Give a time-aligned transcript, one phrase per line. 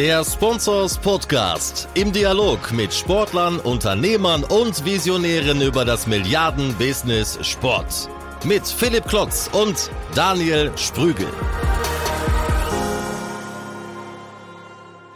[0.00, 8.08] Der Sponsors Podcast im Dialog mit Sportlern, Unternehmern und Visionären über das Milliarden-Business Sport.
[8.46, 11.26] Mit Philipp Klotz und Daniel Sprügel.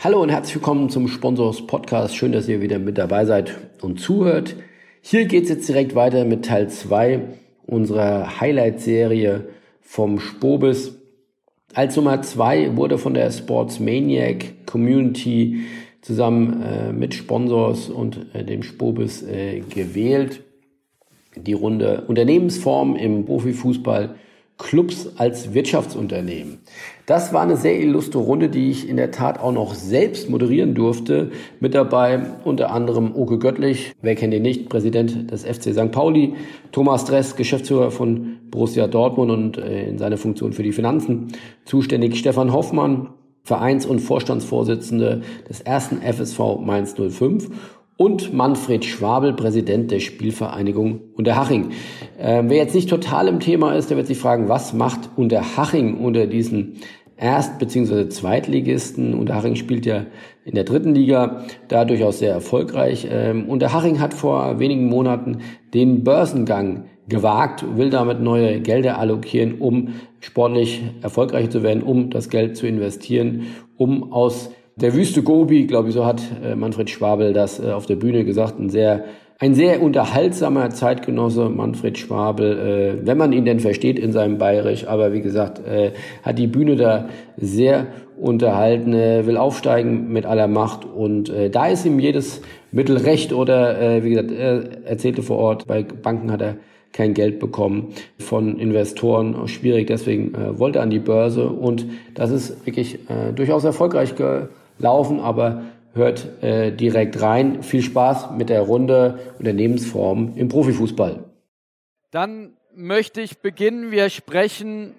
[0.00, 2.14] Hallo und herzlich willkommen zum Sponsors Podcast.
[2.14, 4.54] Schön, dass ihr wieder mit dabei seid und zuhört.
[5.00, 7.22] Hier geht es jetzt direkt weiter mit Teil 2
[7.64, 9.48] unserer Highlight-Serie
[9.80, 10.92] vom Spobis.
[11.74, 15.64] Als Nummer 2 wurde von der Sportsmaniac Community
[16.02, 20.44] zusammen äh, mit Sponsors und äh, dem Spobis äh, gewählt.
[21.34, 24.14] Die Runde Unternehmensform im Profifußball
[24.56, 26.58] Clubs als Wirtschaftsunternehmen.
[27.06, 30.74] Das war eine sehr illustre Runde, die ich in der Tat auch noch selbst moderieren
[30.74, 31.32] durfte.
[31.58, 35.90] Mit dabei unter anderem Oke Göttlich, wer kennt ihn nicht, Präsident des FC St.
[35.90, 36.34] Pauli,
[36.70, 41.32] Thomas Dress, Geschäftsführer von Borussia Dortmund und äh, in seiner Funktion für die Finanzen
[41.64, 43.08] zuständig, Stefan Hoffmann,
[43.42, 47.50] Vereins- und Vorstandsvorsitzende des ersten FSV Mainz 05
[47.96, 51.70] und Manfred Schwabel, Präsident der Spielvereinigung Unterhaching.
[52.18, 55.98] Äh, wer jetzt nicht total im Thema ist, der wird sich fragen, was macht Unterhaching
[55.98, 56.76] unter diesen
[57.16, 58.08] Erst- bzw.
[58.08, 59.14] Zweitligisten?
[59.14, 60.06] Unterhaching spielt ja
[60.44, 63.06] in der dritten Liga, da durchaus sehr erfolgreich.
[63.08, 65.38] Ähm, Unterhaching hat vor wenigen Monaten
[65.72, 72.30] den Börsengang gewagt, will damit neue Gelder allokieren, um sportlich erfolgreicher zu werden, um das
[72.30, 73.42] Geld zu investieren,
[73.76, 77.86] um aus der Wüste Gobi, glaube ich, so hat äh, Manfred Schwabel das äh, auf
[77.86, 79.04] der Bühne gesagt, ein sehr
[79.40, 84.86] ein sehr unterhaltsamer Zeitgenosse, Manfred Schwabel, äh, wenn man ihn denn versteht in seinem Bayerisch.
[84.86, 85.60] Aber wie gesagt,
[86.22, 90.84] hat die Bühne da sehr unterhalten, will aufsteigen mit aller Macht.
[90.84, 93.32] Und da ist ihm jedes Mittel recht.
[93.32, 96.56] Oder wie gesagt, er erzählte vor Ort, bei Banken hat er
[96.92, 102.64] kein Geld bekommen von Investoren, schwierig, deswegen wollte er an die Börse und das ist
[102.66, 103.00] wirklich
[103.34, 104.46] durchaus erfolgreich ge
[104.78, 105.62] laufen, aber
[105.94, 107.62] hört äh, direkt rein.
[107.62, 111.24] Viel Spaß mit der Runde Unternehmensform im Profifußball.
[112.10, 113.90] Dann möchte ich beginnen.
[113.90, 114.94] Wir sprechen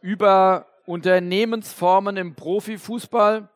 [0.00, 3.48] über Unternehmensformen im Profifußball,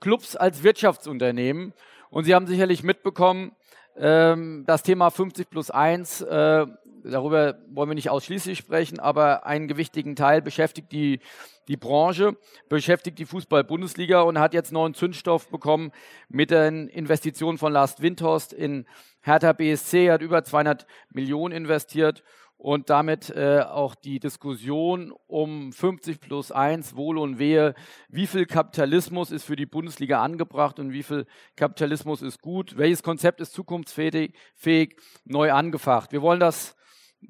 [0.00, 1.74] Clubs als Wirtschaftsunternehmen.
[2.10, 3.52] Und Sie haben sicherlich mitbekommen,
[3.96, 6.66] ähm, das Thema 50 plus 1 äh,
[7.04, 11.20] darüber wollen wir nicht ausschließlich sprechen, aber einen gewichtigen Teil beschäftigt die,
[11.68, 12.36] die Branche,
[12.68, 15.92] beschäftigt die Fußball-Bundesliga und hat jetzt neuen Zündstoff bekommen
[16.28, 18.86] mit den Investitionen von Lars Windhorst in
[19.20, 22.22] Hertha BSC, hat über 200 Millionen investiert
[22.62, 27.74] und damit äh, auch die Diskussion um 50 plus 1, Wohl und Wehe,
[28.08, 31.26] wie viel Kapitalismus ist für die Bundesliga angebracht und wie viel
[31.56, 36.12] Kapitalismus ist gut, welches Konzept ist zukunftsfähig, fähig, neu angefacht.
[36.12, 36.76] Wir wollen das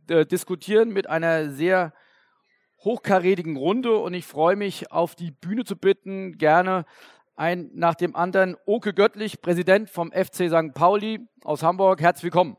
[0.09, 1.93] äh, diskutieren mit einer sehr
[2.85, 6.85] hochkarätigen Runde und ich freue mich auf die Bühne zu bitten, gerne
[7.37, 10.75] ein nach dem anderen Oke Göttlich, Präsident vom FC St.
[10.75, 12.01] Pauli aus Hamburg.
[12.01, 12.57] Herzlich willkommen.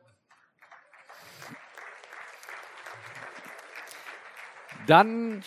[4.87, 5.43] Dann,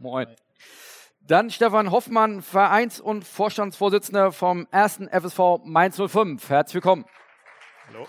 [0.00, 0.26] moin.
[1.20, 6.48] Dann Stefan Hoffmann, Vereins- und Vorstandsvorsitzender vom ersten FSV Mainz 05.
[6.48, 7.04] Herzlich willkommen.
[7.86, 8.08] Hallo.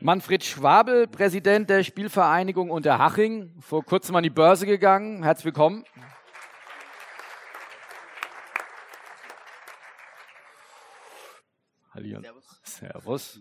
[0.00, 5.24] Manfred Schwabel, Präsident der Spielvereinigung Unterhaching, vor kurzem an die Börse gegangen.
[5.24, 5.84] Herzlich willkommen.
[11.92, 12.20] Hallo.
[12.20, 12.60] Servus.
[12.62, 13.40] Servus.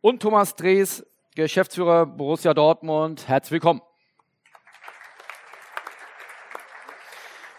[0.00, 1.04] Und Thomas Drees,
[1.34, 3.26] Geschäftsführer Borussia Dortmund.
[3.26, 3.82] Herzlich willkommen.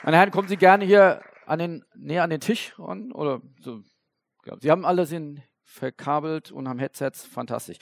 [0.03, 3.81] Meine Herren, kommen Sie gerne hier an den, näher an den Tisch ran, oder so.
[4.61, 7.25] Sie haben alles in verkabelt und haben Headsets.
[7.25, 7.77] Fantastisch.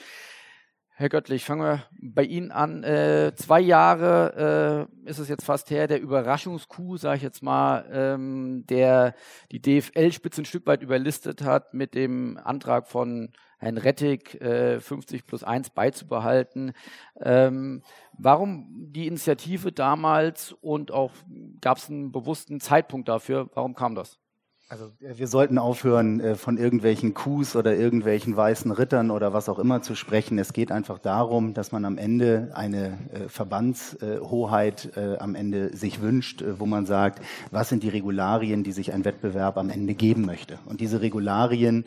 [0.94, 2.84] Herr Göttlich, fangen wir bei Ihnen an.
[2.84, 7.88] Äh, zwei Jahre äh, ist es jetzt fast her, der Überraschungskuh, sage ich jetzt mal,
[7.90, 9.14] ähm, der
[9.50, 15.26] die DFL-Spitze ein Stück weit überlistet hat mit dem Antrag von Herrn Rettig, äh, 50
[15.26, 16.72] plus 1 beizubehalten.
[17.20, 17.82] Ähm,
[18.12, 21.12] warum die Initiative damals und auch
[21.60, 23.48] gab es einen bewussten Zeitpunkt dafür?
[23.54, 24.21] Warum kam das?
[24.72, 29.50] Also äh, wir sollten aufhören, äh, von irgendwelchen Coups oder irgendwelchen weißen Rittern oder was
[29.50, 30.38] auch immer zu sprechen.
[30.38, 36.44] Es geht einfach darum, dass man am Ende eine äh, Verbandshoheit am Ende sich wünscht,
[36.58, 40.58] wo man sagt, was sind die Regularien, die sich ein Wettbewerb am Ende geben möchte.
[40.64, 41.84] Und diese Regularien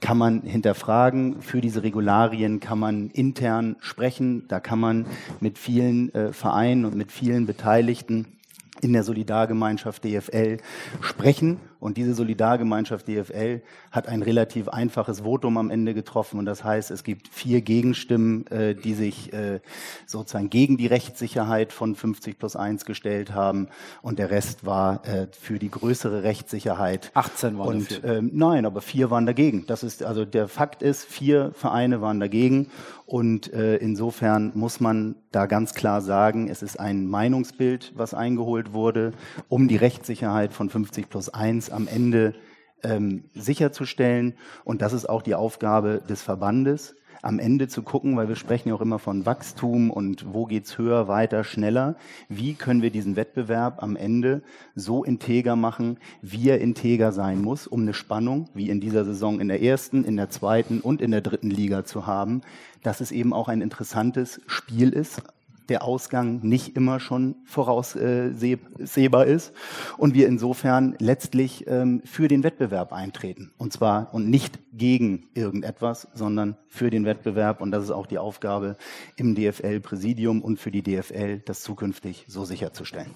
[0.00, 1.40] kann man hinterfragen.
[1.40, 4.46] Für diese Regularien kann man intern sprechen.
[4.48, 5.06] Da kann man
[5.40, 8.38] mit vielen Vereinen und mit vielen Beteiligten
[8.80, 10.58] in der Solidargemeinschaft DFL
[11.00, 16.38] sprechen Und diese Solidargemeinschaft DFL hat ein relativ einfaches Votum am Ende getroffen.
[16.38, 19.60] Und das heißt, es gibt vier Gegenstimmen, äh, die sich äh,
[20.06, 23.68] sozusagen gegen die Rechtssicherheit von 50 plus 1 gestellt haben.
[24.02, 27.10] Und der Rest war äh, für die größere Rechtssicherheit.
[27.14, 29.66] 18 waren Und ähm, nein, aber vier waren dagegen.
[29.66, 32.70] Das ist also der Fakt ist, vier Vereine waren dagegen.
[33.06, 38.74] Und äh, insofern muss man da ganz klar sagen, es ist ein Meinungsbild, was eingeholt
[38.74, 39.12] wurde,
[39.48, 42.34] um die Rechtssicherheit von 50 plus 1 am Ende
[42.82, 44.34] ähm, sicherzustellen.
[44.64, 48.68] Und das ist auch die Aufgabe des Verbandes, am Ende zu gucken, weil wir sprechen
[48.68, 51.96] ja auch immer von Wachstum und wo geht's höher, weiter, schneller.
[52.28, 54.42] Wie können wir diesen Wettbewerb am Ende
[54.74, 59.40] so integer machen, wie er integer sein muss, um eine Spannung, wie in dieser Saison
[59.40, 62.42] in der ersten, in der zweiten und in der dritten Liga zu haben,
[62.82, 65.22] dass es eben auch ein interessantes Spiel ist,
[65.68, 69.52] der Ausgang nicht immer schon voraussehbar ist
[69.96, 73.52] und wir insofern letztlich ähm, für den Wettbewerb eintreten.
[73.58, 77.60] Und zwar und nicht gegen irgendetwas, sondern für den Wettbewerb.
[77.60, 78.76] Und das ist auch die Aufgabe
[79.16, 83.10] im DFL-Präsidium und für die DFL, das zukünftig so sicherzustellen.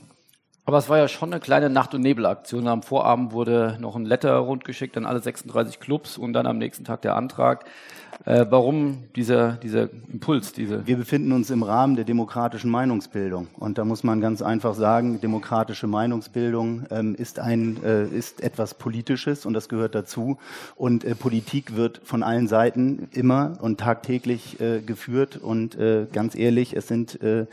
[0.64, 2.69] Aber es war ja schon eine kleine Nacht- und Nebelaktion.
[2.69, 6.85] Am Vorabend wurde noch ein Letter rundgeschickt an alle 36 Clubs und dann am nächsten
[6.85, 7.64] Tag der Antrag.
[8.25, 10.53] Äh, warum dieser, dieser Impuls?
[10.53, 13.49] Diese Wir befinden uns im Rahmen der demokratischen Meinungsbildung.
[13.59, 18.75] Und da muss man ganz einfach sagen, demokratische Meinungsbildung ähm, ist, ein, äh, ist etwas
[18.75, 20.38] Politisches und das gehört dazu.
[20.76, 25.38] Und äh, Politik wird von allen Seiten immer und tagtäglich äh, geführt.
[25.38, 27.47] Und äh, ganz ehrlich, es sind äh,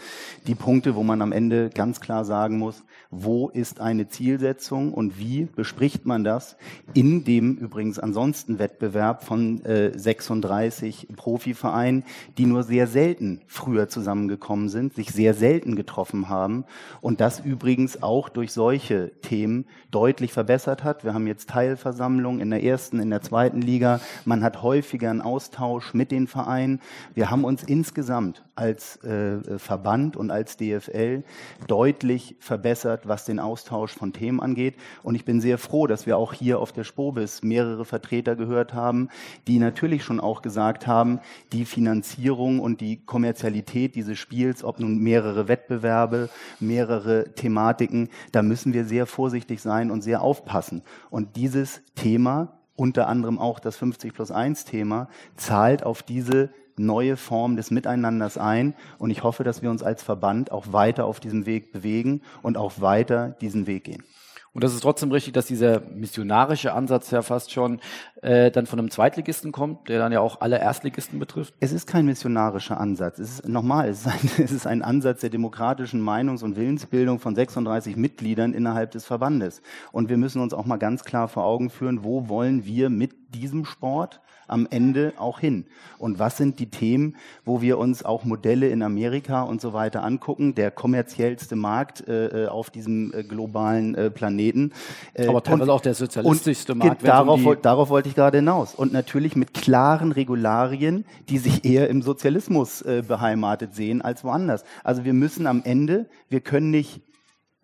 [0.45, 5.17] die Punkte, wo man am Ende ganz klar sagen muss, wo ist eine Zielsetzung und
[5.17, 6.57] wie bespricht man das
[6.93, 12.03] in dem übrigens ansonsten Wettbewerb von äh, 36 Profivereinen,
[12.37, 16.65] die nur sehr selten früher zusammengekommen sind, sich sehr selten getroffen haben
[17.01, 21.03] und das übrigens auch durch solche Themen deutlich verbessert hat.
[21.03, 24.01] Wir haben jetzt Teilversammlungen in der ersten, in der zweiten Liga.
[24.25, 26.79] Man hat häufiger einen Austausch mit den Vereinen.
[27.15, 31.23] Wir haben uns insgesamt als äh, Verband und als DFL
[31.67, 34.75] deutlich verbessert, was den Austausch von Themen angeht.
[35.03, 38.73] Und ich bin sehr froh, dass wir auch hier auf der Spobis mehrere Vertreter gehört
[38.73, 39.09] haben,
[39.47, 41.19] die natürlich schon auch gesagt haben,
[41.51, 46.29] die Finanzierung und die Kommerzialität dieses Spiels, ob nun mehrere Wettbewerbe,
[46.59, 50.81] mehrere Thematiken, da müssen wir sehr vorsichtig sein und sehr aufpassen.
[51.09, 56.49] Und dieses Thema unter anderem auch das 50 plus 1 Thema, zahlt auf diese
[56.79, 58.73] neue Form des Miteinanders ein.
[58.97, 62.57] Und ich hoffe, dass wir uns als Verband auch weiter auf diesem Weg bewegen und
[62.57, 64.03] auch weiter diesen Weg gehen.
[64.51, 67.79] Und das ist trotzdem richtig, dass dieser missionarische Ansatz ja fast schon
[68.23, 71.53] äh, dann von einem Zweitligisten kommt, der dann ja auch alle Erstligisten betrifft.
[71.59, 73.19] Es ist kein missionarischer Ansatz.
[73.19, 77.19] Es ist nochmal, es ist ein, es ist ein Ansatz der demokratischen Meinungs- und Willensbildung
[77.19, 79.61] von 36 Mitgliedern innerhalb des Verbandes.
[79.91, 83.18] Und wir müssen uns auch mal ganz klar vor Augen führen, wo wollen wir mit
[83.33, 85.65] diesem Sport am Ende auch hin?
[85.97, 87.15] Und was sind die Themen,
[87.45, 90.55] wo wir uns auch Modelle in Amerika und so weiter angucken?
[90.55, 94.71] Der kommerziellste Markt äh, auf diesem äh, globalen äh, Planeten.
[95.13, 97.05] Äh, Aber teilweise auch der sozialistischste Markt.
[97.05, 98.75] Darauf, um darauf wollte ich gerade hinaus.
[98.75, 104.63] Und natürlich mit klaren Regularien, die sich eher im Sozialismus äh, beheimatet sehen als woanders.
[104.83, 107.01] Also wir müssen am Ende, wir können nicht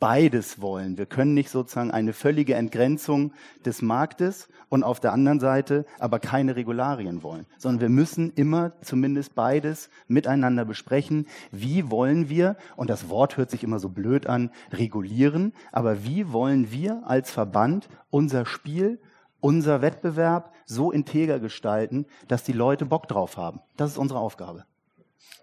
[0.05, 0.99] beides wollen.
[0.99, 3.33] Wir können nicht sozusagen eine völlige Entgrenzung
[3.65, 8.73] des Marktes und auf der anderen Seite aber keine Regularien wollen, sondern wir müssen immer
[8.81, 11.25] zumindest beides miteinander besprechen.
[11.51, 16.31] Wie wollen wir, und das Wort hört sich immer so blöd an, regulieren, aber wie
[16.31, 18.99] wollen wir als Verband unser Spiel,
[19.39, 23.59] unser Wettbewerb so integer gestalten, dass die Leute Bock drauf haben?
[23.75, 24.65] Das ist unsere Aufgabe.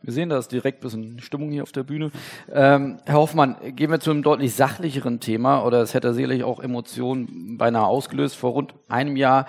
[0.05, 2.11] Wir sehen, da ist direkt ein bisschen Stimmung hier auf der Bühne.
[2.51, 6.59] Ähm, Herr Hoffmann, gehen wir zu einem deutlich sachlicheren Thema, oder es hätte sicherlich auch
[6.59, 8.35] Emotionen beinahe ausgelöst.
[8.35, 9.47] Vor rund einem Jahr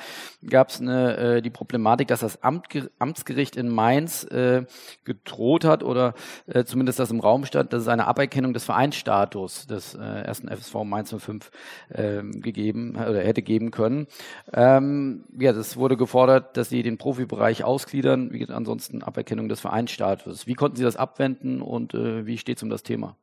[0.48, 2.68] gab es äh, die Problematik, dass das Amt,
[3.00, 4.66] Amtsgericht in Mainz äh,
[5.06, 6.14] gedroht hat, oder
[6.46, 10.50] äh, zumindest das im Raum stand, dass es eine Aberkennung des Vereinsstatus des äh, ersten
[10.50, 11.50] FSV Mainz 05
[11.90, 14.06] äh, gegeben oder hätte geben können.
[14.54, 20.43] Ähm, ja, das wurde gefordert, dass sie den Profibereich ausgliedern, wie ansonsten Aberkennung des Vereinsstatus.
[20.46, 23.16] Wie konnten Sie das abwenden und äh, wie steht es um das Thema?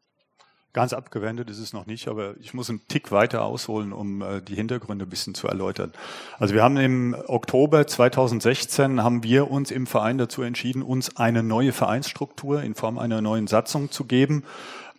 [0.73, 4.41] Ganz abgewendet ist es noch nicht, aber ich muss einen Tick weiter ausholen, um äh,
[4.41, 5.93] die Hintergründe ein bisschen zu erläutern.
[6.39, 11.43] Also wir haben im Oktober 2016 haben wir uns im Verein dazu entschieden, uns eine
[11.43, 14.45] neue Vereinsstruktur in Form einer neuen Satzung zu geben,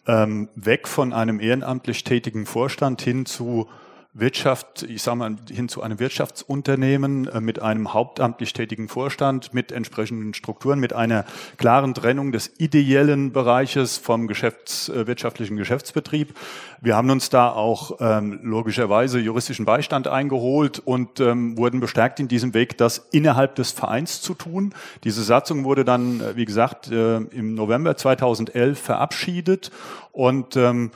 [0.07, 3.69] ähm, weg von einem ehrenamtlich tätigen Vorstand hin zu
[4.13, 9.71] Wirtschaft, ich sage mal, hin zu einem Wirtschaftsunternehmen äh, mit einem hauptamtlich tätigen Vorstand, mit
[9.71, 11.23] entsprechenden Strukturen, mit einer
[11.57, 16.33] klaren Trennung des ideellen Bereiches vom Geschäfts, äh, wirtschaftlichen Geschäftsbetrieb.
[16.81, 22.27] Wir haben uns da auch ähm, logischerweise juristischen Beistand eingeholt und ähm, wurden bestärkt in
[22.27, 24.73] diesem Weg, das innerhalb des Vereins zu tun.
[25.05, 29.71] Diese Satzung wurde dann, äh, wie gesagt, äh, im November 2011 verabschiedet
[30.11, 30.91] und ähm,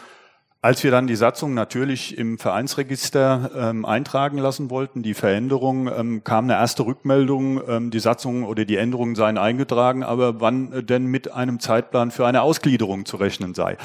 [0.65, 6.23] als wir dann die Satzung natürlich im Vereinsregister ähm, eintragen lassen wollten, die Veränderung, ähm,
[6.23, 11.05] kam eine erste Rückmeldung, ähm, die Satzung oder die Änderungen seien eingetragen, aber wann denn
[11.05, 13.77] mit einem Zeitplan für eine Ausgliederung zu rechnen sei.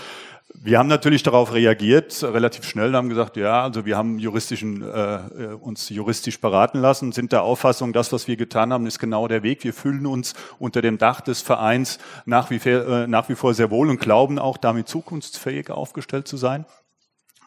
[0.54, 5.14] Wir haben natürlich darauf reagiert, relativ schnell, haben gesagt, ja, also wir haben juristischen, äh,
[5.14, 9.28] äh, uns juristisch beraten lassen, sind der Auffassung, das, was wir getan haben, ist genau
[9.28, 9.64] der Weg.
[9.64, 13.70] Wir fühlen uns unter dem Dach des Vereins nach wie, äh, nach wie vor sehr
[13.70, 16.66] wohl und glauben auch, damit zukunftsfähig aufgestellt zu sein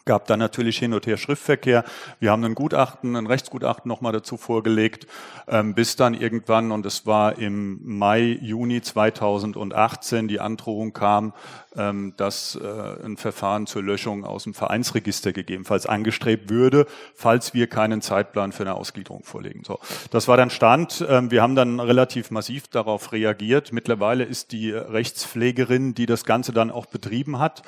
[0.06, 1.84] gab dann natürlich hin und her Schriftverkehr.
[2.20, 5.08] Wir haben ein Gutachten, ein Rechtsgutachten nochmal dazu vorgelegt,
[5.48, 11.34] ähm, bis dann irgendwann, und es war im Mai, Juni 2018, die Androhung kam,
[11.76, 17.68] ähm, dass äh, ein Verfahren zur Löschung aus dem Vereinsregister gegebenenfalls angestrebt würde, falls wir
[17.68, 19.64] keinen Zeitplan für eine Ausgliederung vorlegen.
[19.66, 19.80] So,
[20.12, 21.04] das war dann Stand.
[21.08, 23.72] Ähm, wir haben dann relativ massiv darauf reagiert.
[23.72, 27.64] Mittlerweile ist die Rechtspflegerin, die das Ganze dann auch betrieben hat,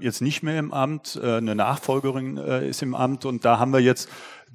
[0.00, 1.18] jetzt nicht mehr im Amt.
[1.20, 4.08] Äh, eine Nachfolgerin äh, ist im Amt und da haben wir jetzt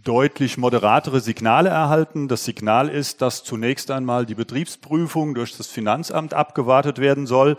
[0.03, 2.27] deutlich moderatere Signale erhalten.
[2.27, 7.57] Das Signal ist, dass zunächst einmal die Betriebsprüfung durch das Finanzamt abgewartet werden soll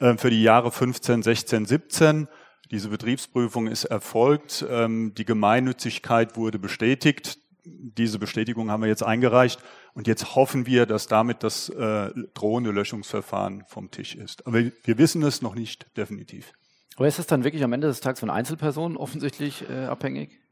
[0.00, 2.28] äh, für die Jahre 15, 16, 17.
[2.70, 4.64] Diese Betriebsprüfung ist erfolgt.
[4.68, 7.38] Ähm, die Gemeinnützigkeit wurde bestätigt.
[7.64, 9.60] Diese Bestätigung haben wir jetzt eingereicht.
[9.94, 14.46] Und jetzt hoffen wir, dass damit das äh, drohende Löschungsverfahren vom Tisch ist.
[14.46, 16.52] Aber wir wissen es noch nicht definitiv.
[16.96, 20.43] Aber ist das dann wirklich am Ende des Tages von Einzelpersonen offensichtlich äh, abhängig?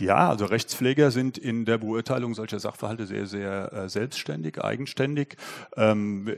[0.00, 5.36] Ja, also Rechtspfleger sind in der Beurteilung solcher Sachverhalte sehr, sehr äh, selbstständig, eigenständig.
[5.76, 6.30] Ähm,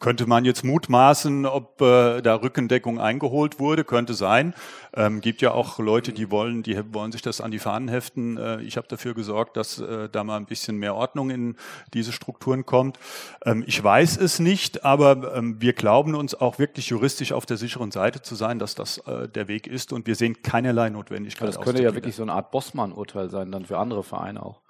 [0.00, 4.54] könnte man jetzt mutmaßen, ob äh, da Rückendeckung eingeholt wurde, könnte sein.
[4.94, 8.36] Ähm, gibt ja auch Leute, die wollen, die wollen sich das an die Fahnen heften.
[8.36, 11.56] Äh, ich habe dafür gesorgt, dass äh, da mal ein bisschen mehr Ordnung in
[11.94, 12.98] diese Strukturen kommt.
[13.46, 17.56] Ähm, ich weiß es nicht, aber ähm, wir glauben uns auch wirklich juristisch auf der
[17.56, 21.51] sicheren Seite zu sein, dass das äh, der Weg ist und wir sehen keinerlei Notwendigkeit.
[21.56, 24.62] Das könnte ja wirklich so eine Art Bossmann-Urteil sein, dann für andere Vereine auch.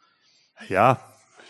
[0.68, 1.00] Ja,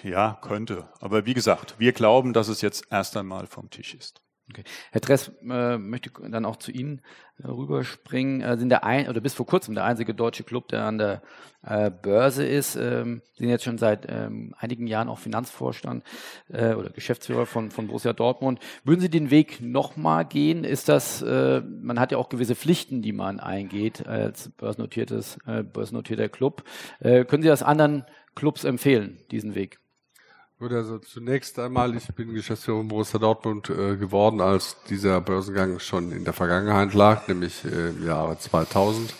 [0.02, 0.88] ja, könnte.
[1.00, 4.22] Aber wie gesagt, wir glauben, dass es jetzt erst einmal vom Tisch ist.
[4.50, 4.64] Okay.
[4.90, 7.00] Herr Dress, äh, möchte dann auch zu Ihnen
[7.38, 8.40] äh, rüberspringen.
[8.40, 11.22] Äh, sind der ein oder bis vor kurzem der einzige deutsche Club, der an der
[11.62, 12.76] äh, Börse ist.
[12.76, 16.04] Ähm, sind jetzt schon seit ähm, einigen Jahren auch Finanzvorstand
[16.48, 18.58] äh, oder Geschäftsführer von, von Borussia Dortmund.
[18.84, 20.64] Würden Sie den Weg nochmal gehen?
[20.64, 25.38] Ist das, äh, man hat ja auch gewisse Pflichten, die man eingeht als börsennotiertes,
[25.72, 26.64] börsennotierter Club.
[27.00, 29.78] Können Sie das anderen Clubs empfehlen, diesen Weg?
[30.62, 35.80] Gut, also zunächst einmal, ich bin Geschäftsführer von Borussia Dortmund äh, geworden, als dieser Börsengang
[35.80, 39.12] schon in der Vergangenheit lag, nämlich äh, im Jahre 2000.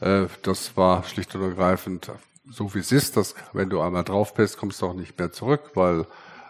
[0.00, 2.12] Äh, das war schlicht und ergreifend
[2.50, 5.32] so wie es ist, dass wenn du einmal drauf bist, kommst du auch nicht mehr
[5.32, 6.04] zurück, weil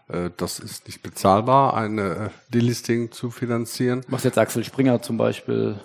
[0.08, 4.04] äh, das ist nicht bezahlbar, eine äh, Delisting zu finanzieren.
[4.08, 5.78] Was jetzt Axel Springer zum Beispiel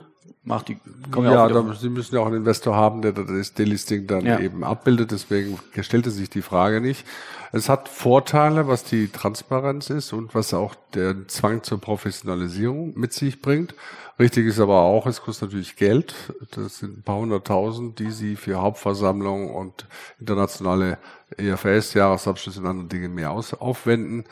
[0.44, 0.80] macht, die
[1.16, 4.40] ja, da, Sie müssen ja auch einen Investor haben, der das Delisting dann ja.
[4.40, 7.06] eben abbildet, deswegen stellte sich die Frage nicht.
[7.52, 13.14] Es hat Vorteile, was die Transparenz ist und was auch der Zwang zur Professionalisierung mit
[13.14, 13.74] sich bringt.
[14.20, 16.14] Richtig ist aber auch, es kostet natürlich Geld.
[16.52, 19.88] Das sind ein paar hunderttausend, die Sie für Hauptversammlungen und
[20.20, 20.98] internationale
[21.38, 24.26] EFS, Jahresabschlüsse und andere Dinge mehr aufwenden.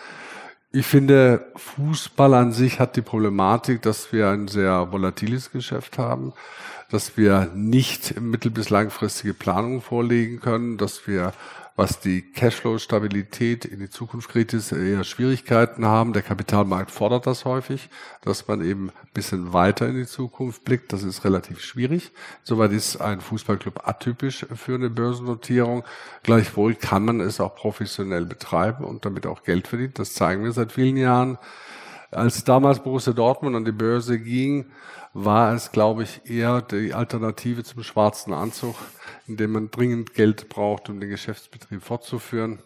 [0.77, 6.33] Ich finde, Fußball an sich hat die Problematik, dass wir ein sehr volatiles Geschäft haben,
[6.91, 11.33] dass wir nicht mittel- bis langfristige Planungen vorlegen können, dass wir
[11.77, 16.11] was die Cashflow-Stabilität in die Zukunft kritisch eher Schwierigkeiten haben.
[16.11, 17.89] Der Kapitalmarkt fordert das häufig,
[18.21, 20.91] dass man eben ein bisschen weiter in die Zukunft blickt.
[20.91, 22.11] Das ist relativ schwierig.
[22.43, 25.83] Soweit ist ein Fußballclub atypisch für eine Börsennotierung.
[26.23, 29.93] Gleichwohl kann man es auch professionell betreiben und damit auch Geld verdienen.
[29.93, 31.37] Das zeigen wir seit vielen Jahren.
[32.09, 34.65] Als damals Borussia Dortmund an die Börse ging,
[35.19, 38.75] war es, glaube ich, eher die Alternative zum schwarzen Anzug,
[39.25, 42.59] in dem man dringend Geld braucht, um den Geschäftsbetrieb fortzuführen.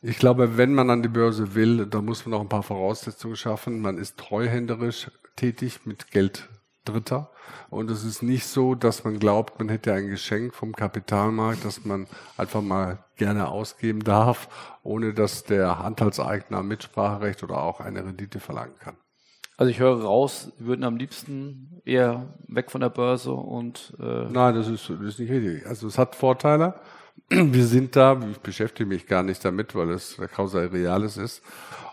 [0.00, 3.36] Ich glaube, wenn man an die Börse will, dann muss man auch ein paar Voraussetzungen
[3.36, 3.80] schaffen.
[3.80, 6.48] Man ist treuhänderisch tätig mit Geld
[6.84, 7.30] Dritter.
[7.70, 11.84] Und es ist nicht so, dass man glaubt, man hätte ein Geschenk vom Kapitalmarkt, das
[11.84, 14.48] man einfach mal gerne ausgeben darf,
[14.82, 18.96] ohne dass der Anteilseigner Mitspracherecht oder auch eine Rendite verlangen kann.
[19.62, 24.56] Also ich höre raus, würden am liebsten eher weg von der Börse und äh Nein,
[24.56, 25.64] das ist, das ist nicht richtig.
[25.68, 26.74] Also es hat Vorteile.
[27.28, 31.44] Wir sind da, ich beschäftige mich gar nicht damit, weil es Causa Reales ist.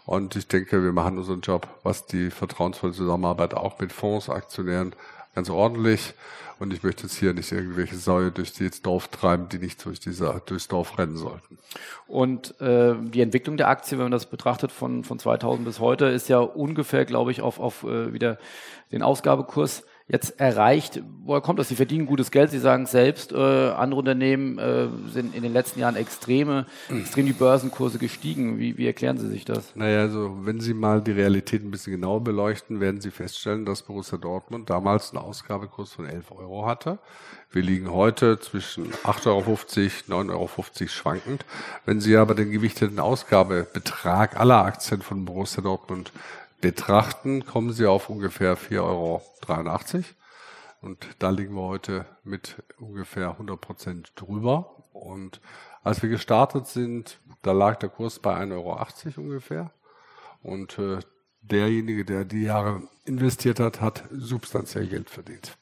[0.07, 4.95] Und ich denke, wir machen unseren Job, was die vertrauensvolle Zusammenarbeit auch mit Fonds, Aktionären
[5.36, 6.13] ganz ordentlich.
[6.59, 10.01] Und ich möchte jetzt hier nicht irgendwelche Säue durch das Dorf treiben, die nicht durch
[10.01, 11.57] dieser, durchs Dorf rennen sollten.
[12.05, 16.07] Und äh, die Entwicklung der Aktie, wenn man das betrachtet von, von 2000 bis heute,
[16.07, 18.38] ist ja ungefähr, glaube ich, auf, auf äh, wieder
[18.91, 21.01] den Ausgabekurs jetzt erreicht?
[21.23, 21.69] Woher kommt das?
[21.69, 25.79] Sie verdienen gutes Geld, Sie sagen selbst, äh, andere Unternehmen äh, sind in den letzten
[25.79, 28.57] Jahren extreme, extrem die Börsenkurse gestiegen.
[28.57, 29.75] Wie, wie erklären Sie sich das?
[29.75, 33.83] Naja, also wenn Sie mal die Realität ein bisschen genauer beleuchten, werden Sie feststellen, dass
[33.83, 36.97] Borussia Dortmund damals einen Ausgabekurs von 11 Euro hatte.
[37.51, 41.45] Wir liegen heute zwischen 8,50 Euro, 9,50 Euro schwankend.
[41.85, 46.11] Wenn Sie aber den gewichteten Ausgabebetrag aller Aktien von Borussia Dortmund
[46.61, 49.21] betrachten, kommen Sie auf ungefähr 4,83 Euro.
[50.81, 54.85] Und da liegen wir heute mit ungefähr 100 Prozent drüber.
[54.93, 55.41] Und
[55.83, 59.71] als wir gestartet sind, da lag der Kurs bei 1,80 Euro ungefähr.
[60.41, 60.99] Und äh,
[61.41, 65.57] derjenige, der die Jahre investiert hat, hat substanziell Geld verdient.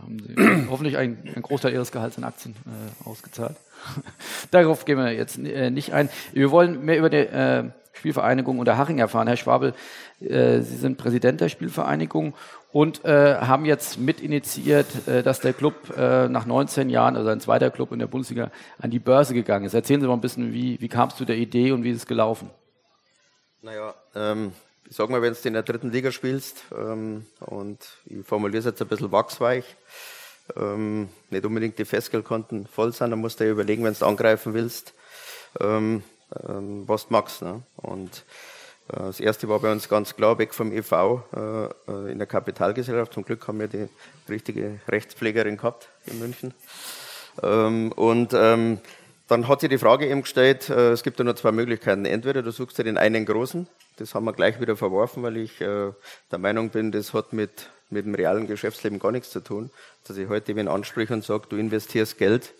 [0.00, 3.56] Haben Sie hoffentlich einen, einen Großteil Ihres Gehalts in Aktien äh, ausgezahlt.
[4.50, 6.08] Darauf gehen wir jetzt äh, nicht ein.
[6.32, 9.26] Wir wollen mehr über die äh, Spielvereinigung Unterhaching erfahren.
[9.26, 9.74] Herr Schwabel,
[10.20, 12.34] äh, Sie sind Präsident der Spielvereinigung
[12.72, 17.30] und äh, haben jetzt mit initiiert, äh, dass der Club äh, nach 19 Jahren, also
[17.30, 19.74] ein zweiter Club in der Bundesliga, an die Börse gegangen ist.
[19.74, 21.96] Erzählen Sie mal ein bisschen, wie, wie kam es zu der Idee und wie ist
[21.96, 22.50] es gelaufen?
[23.62, 24.52] Naja, ähm,
[24.90, 28.82] sag mal, wenn du in der dritten Liga spielst, ähm, und ich formuliere es jetzt
[28.82, 29.64] ein bisschen wachsweich,
[30.56, 34.54] ähm, nicht unbedingt die Festgeldkonten voll sind, dann musst du dir überlegen, wenn du angreifen
[34.54, 34.94] willst,
[35.60, 36.02] ähm,
[36.48, 37.42] ähm, was du magst.
[37.42, 37.62] Ne?
[37.76, 38.24] Und
[38.88, 42.26] äh, das erste war bei uns ganz klar weg vom EV äh, äh, in der
[42.26, 43.12] Kapitalgesellschaft.
[43.12, 43.88] Zum Glück haben wir die
[44.28, 46.54] richtige Rechtspflegerin gehabt in München.
[47.42, 48.78] Ähm, und ähm,
[49.28, 52.04] dann hat sich die Frage eben gestellt, äh, es gibt ja nur zwei Möglichkeiten.
[52.04, 53.66] Entweder du suchst dir den einen großen,
[53.96, 55.92] das haben wir gleich wieder verworfen, weil ich äh,
[56.30, 59.70] der Meinung bin, das hat mit, mit dem realen Geschäftsleben gar nichts zu tun.
[60.06, 62.54] Dass ich heute wen anspreche und sage, du investierst Geld,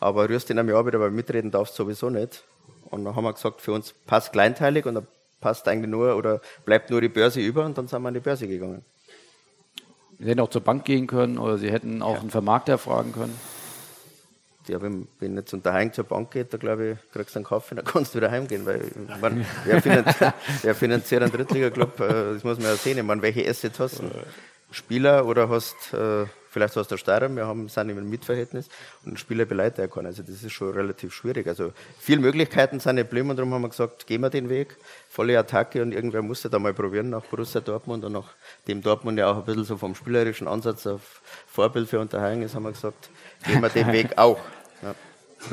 [0.00, 2.42] aber rührst in einem Jahr wieder, weil mitreden darfst du sowieso nicht.
[2.90, 5.06] Und dann haben wir gesagt, für uns passt kleinteilig und dann
[5.40, 8.20] passt eigentlich nur oder bleibt nur die Börse über und dann sind wir an die
[8.20, 8.84] Börse gegangen.
[10.18, 12.20] Sie hätten auch zur Bank gehen können oder Sie hätten auch ja.
[12.20, 13.38] einen Vermarkter fragen können.
[14.68, 17.46] Ja, wenn, wenn jetzt unter Heim zur Bank geht, da glaube ich, kriegst du einen
[17.46, 18.82] Kaffee, dann kannst du wieder heimgehen, weil
[19.20, 22.98] man, wer, finanziert, wer finanziert einen Drittliga-Club, äh, das muss man ja sehen.
[22.98, 24.04] Ich meine, welche Assets hast du?
[24.70, 28.68] Spieler oder hast äh, vielleicht aus der Steuer, wir haben, sind im Mitverhältnis
[29.04, 30.06] und ein Spieler beleidigt er kann.
[30.06, 31.46] Also das ist schon relativ schwierig.
[31.46, 34.76] Also viele Möglichkeiten sind nicht geblieben und darum haben wir gesagt, gehen wir den Weg,
[35.08, 38.34] volle Attacke und irgendwer musste da mal probieren nach Borussia Dortmund und nach
[38.66, 42.54] dem Dortmund ja auch ein bisschen so vom spielerischen Ansatz auf Vorbild für Unterhaching ist,
[42.54, 43.10] haben wir gesagt,
[43.46, 44.38] gehen wir den Weg auch.
[44.82, 44.94] Ja.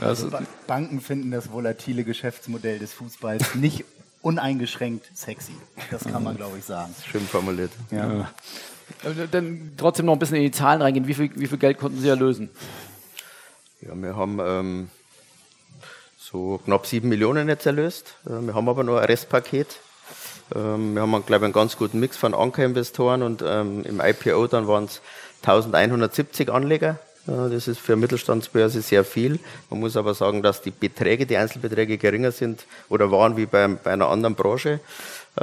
[0.01, 0.31] Also
[0.67, 3.85] Banken finden das volatile Geschäftsmodell des Fußballs nicht
[4.21, 5.53] uneingeschränkt sexy.
[5.91, 6.95] Das kann man, glaube ich, sagen.
[7.05, 7.71] Schön formuliert.
[7.91, 8.31] Ja.
[9.03, 11.07] Äh, dann trotzdem noch ein bisschen in die Zahlen reingehen.
[11.07, 12.49] Wie viel, wie viel Geld konnten Sie erlösen?
[13.81, 14.89] Ja, wir haben ähm,
[16.17, 18.15] so knapp sieben Millionen jetzt erlöst.
[18.25, 19.79] Äh, wir haben aber noch ein Restpaket.
[20.55, 24.47] Ähm, wir haben, glaube ich, einen ganz guten Mix von Ankerinvestoren und ähm, im IPO
[24.47, 25.01] dann waren es
[25.43, 26.99] 1170 Anleger.
[27.25, 29.39] Das ist für Mittelstandsbörse sehr viel.
[29.69, 33.67] Man muss aber sagen, dass die Beträge, die Einzelbeträge geringer sind oder waren wie bei,
[33.67, 34.79] bei einer anderen Branche.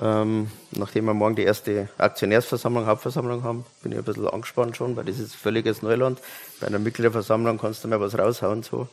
[0.00, 4.96] Ähm, nachdem wir morgen die erste Aktionärsversammlung, Hauptversammlung haben, bin ich ein bisschen angespannt schon,
[4.96, 6.18] weil das ist völliges Neuland.
[6.60, 8.88] Bei einer Mitgliederversammlung kannst du mal was raushauen, so.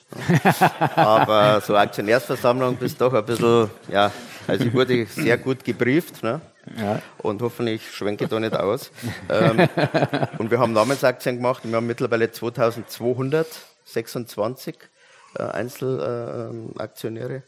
[0.95, 4.11] Aber so Aktionärsversammlung bist doch ein bisschen, ja,
[4.45, 6.41] also ich wurde sehr gut gebrieft, ne?
[7.17, 8.91] Und hoffentlich schwenke ich da nicht aus.
[9.29, 9.67] ähm,
[10.37, 14.75] und wir haben Namensaktien gemacht wir haben mittlerweile 2226
[15.35, 17.35] äh, Einzelaktionäre.
[17.35, 17.41] Äh,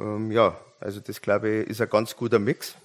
[0.00, 2.76] ähm, ja, also das glaube ich ist ein ganz guter Mix.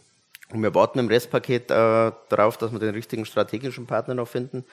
[0.52, 4.66] Und wir warten im Restpaket äh, darauf, dass wir den richtigen strategischen Partner noch finden,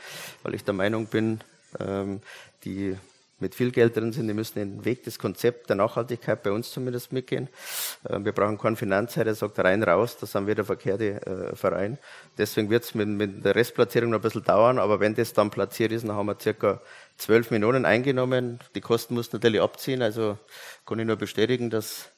[0.43, 1.41] weil ich der Meinung bin,
[1.79, 2.21] ähm,
[2.64, 2.97] die
[3.40, 6.70] mit viel Geld drin sind, die müssen den Weg, das Konzept der Nachhaltigkeit bei uns
[6.70, 7.48] zumindest mitgehen.
[8.09, 11.57] Äh, wir brauchen keinen Finanzherr, der sagt rein, raus, das sind wir der verkehrte äh,
[11.57, 11.98] Verein.
[12.37, 15.51] Deswegen wird es mit, mit der Restplatzierung noch ein bisschen dauern, aber wenn das dann
[15.51, 16.81] platziert ist, dann haben wir circa
[17.18, 18.59] 12 Millionen eingenommen.
[18.74, 20.38] Die Kosten muss natürlich abziehen, also
[20.87, 22.11] kann ich nur bestätigen, dass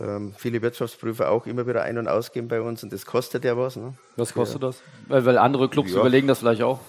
[0.00, 3.56] ähm, viele Wirtschaftsprüfer auch immer wieder ein- und ausgehen bei uns und das kostet ja
[3.56, 3.76] was.
[3.76, 3.94] Ne?
[4.16, 4.68] Was kostet ja.
[4.68, 4.82] das?
[5.08, 6.00] Weil, weil, andere Clubs ja.
[6.00, 6.80] überlegen das vielleicht auch.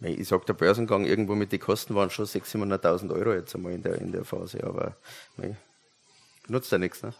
[0.00, 3.72] Ich sage, der Börsengang irgendwo mit den Kosten waren schon 600.000, 700.000 Euro jetzt einmal
[3.72, 4.96] in der, in der Phase, aber
[5.36, 5.54] nee,
[6.48, 7.02] nutzt ja nichts.
[7.02, 7.14] Ne?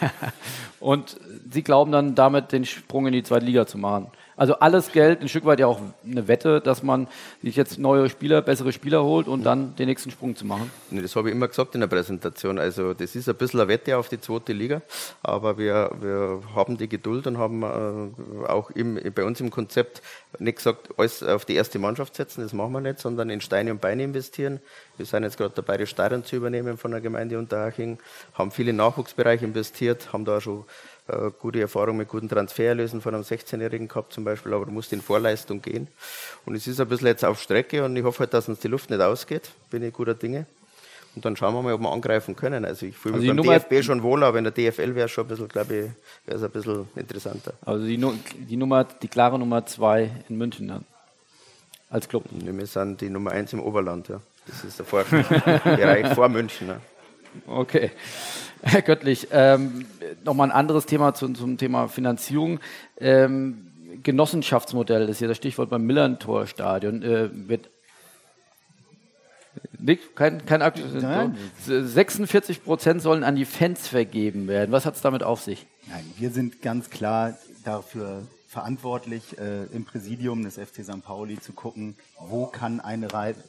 [0.80, 1.16] und
[1.50, 4.10] Sie glauben dann damit den Sprung in die zweite Liga zu machen.
[4.38, 7.08] Also alles Geld, ein Stück weit ja auch eine Wette, dass man
[7.42, 10.70] sich jetzt neue Spieler, bessere Spieler holt und dann den nächsten Sprung zu machen.
[10.92, 12.56] Das habe ich immer gesagt in der Präsentation.
[12.56, 14.80] Also das ist ein bisschen eine Wette auf die zweite Liga,
[15.24, 20.02] aber wir, wir haben die Geduld und haben äh, auch im, bei uns im Konzept
[20.38, 23.72] nicht gesagt, alles auf die erste Mannschaft setzen, das machen wir nicht, sondern in Steine
[23.72, 24.60] und Beine investieren.
[24.98, 27.98] Wir sind jetzt gerade dabei, das Stadion zu übernehmen von der Gemeinde Unterhaching,
[28.34, 30.64] haben viele Nachwuchsbereiche investiert, haben da schon
[31.08, 34.92] äh, gute Erfahrung mit guten Transfererlösen von einem 16-Jährigen gehabt zum Beispiel, aber du musst
[34.92, 35.88] in Vorleistung gehen.
[36.44, 38.68] Und es ist ein bisschen jetzt auf Strecke und ich hoffe halt, dass uns die
[38.68, 39.50] Luft nicht ausgeht.
[39.70, 40.46] Bin ich guter Dinge.
[41.14, 42.64] Und dann schauen wir mal, ob wir angreifen können.
[42.64, 45.10] Also ich fühle mich also beim DFB schon wohl, aber in der DFL wäre es
[45.10, 45.90] schon ein bisschen, glaube ich,
[46.26, 47.54] wäre es ein bisschen interessanter.
[47.64, 47.98] Also die,
[48.48, 50.84] die Nummer, die klare Nummer zwei in München dann.
[51.90, 52.24] Als Club.
[52.30, 54.20] Wir sind die Nummer eins im Oberland, ja.
[54.46, 56.68] Das ist der Bereich vor München.
[56.68, 56.80] Ja.
[57.46, 57.90] Okay.
[58.62, 59.86] Herr Göttlich, ähm,
[60.24, 62.60] nochmal ein anderes Thema zum, zum Thema Finanzierung.
[62.98, 63.66] Ähm,
[64.02, 67.02] Genossenschaftsmodell ist hier das Stichwort beim Millantor-Stadion.
[67.02, 67.70] Äh, wird
[69.78, 71.36] nicht, kein, kein Nein.
[71.66, 74.72] 46 Prozent sollen an die Fans vergeben werden.
[74.72, 75.66] Was hat es damit auf sich?
[75.88, 81.02] Nein, wir sind ganz klar dafür verantwortlich, äh, im Präsidium des FC St.
[81.02, 83.40] Pauli zu gucken, wo kann eine Reise,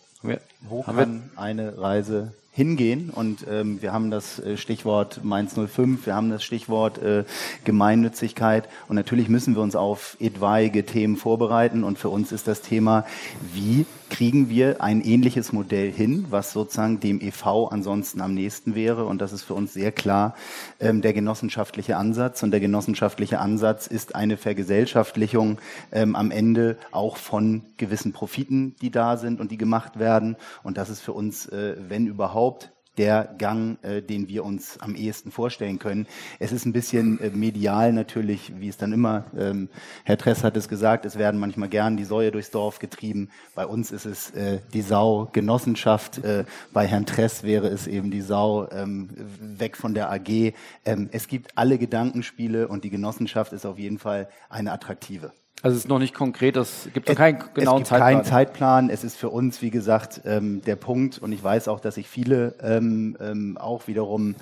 [0.62, 3.10] wo kann eine Reise hingehen.
[3.10, 7.24] Und ähm, wir haben das äh, Stichwort Mainz 05, wir haben das Stichwort äh,
[7.64, 8.68] Gemeinnützigkeit.
[8.90, 11.86] Und natürlich müssen wir uns auf etwaige Themen vorbereiten.
[11.86, 13.06] Und für uns ist das Thema,
[13.54, 19.06] wie kriegen wir ein ähnliches Modell hin, was sozusagen dem EV ansonsten am nächsten wäre.
[19.06, 20.36] Und das ist für uns sehr klar
[20.80, 22.44] ähm, der genossenschaftliche Ansatz.
[22.44, 25.60] Und der genossenschaftliche Ansatz ist eine Vergesellschaftlichung
[25.92, 30.36] ähm, am Ende auch von gewissen Profiten, die da sind und die gemacht werden.
[30.64, 32.08] Und das ist für uns, äh, wenn
[32.50, 36.06] überhaupt, der Gang, äh, den wir uns am ehesten vorstellen können.
[36.40, 39.70] Es ist ein bisschen äh, medial natürlich, wie es dann immer, ähm,
[40.04, 43.30] Herr Tress hat es gesagt, es werden manchmal gern die Säue durchs Dorf getrieben.
[43.56, 46.18] Bei uns ist es äh, die Sau Genossenschaft.
[46.26, 49.10] Äh, bei Herrn Tress wäre es eben die Sau ähm,
[49.40, 50.54] weg von der AG.
[50.84, 55.32] Ähm, es gibt alle Gedankenspiele und die Genossenschaft ist auf jeden Fall eine attraktive.
[55.62, 58.14] Also es ist noch nicht konkret, es gibt noch keinen genauen es gibt Zeitplan.
[58.14, 58.90] Keinen Zeitplan.
[58.90, 62.08] Es ist für uns, wie gesagt, ähm, der Punkt, und ich weiß auch, dass sich
[62.08, 64.36] viele ähm, ähm, auch wiederum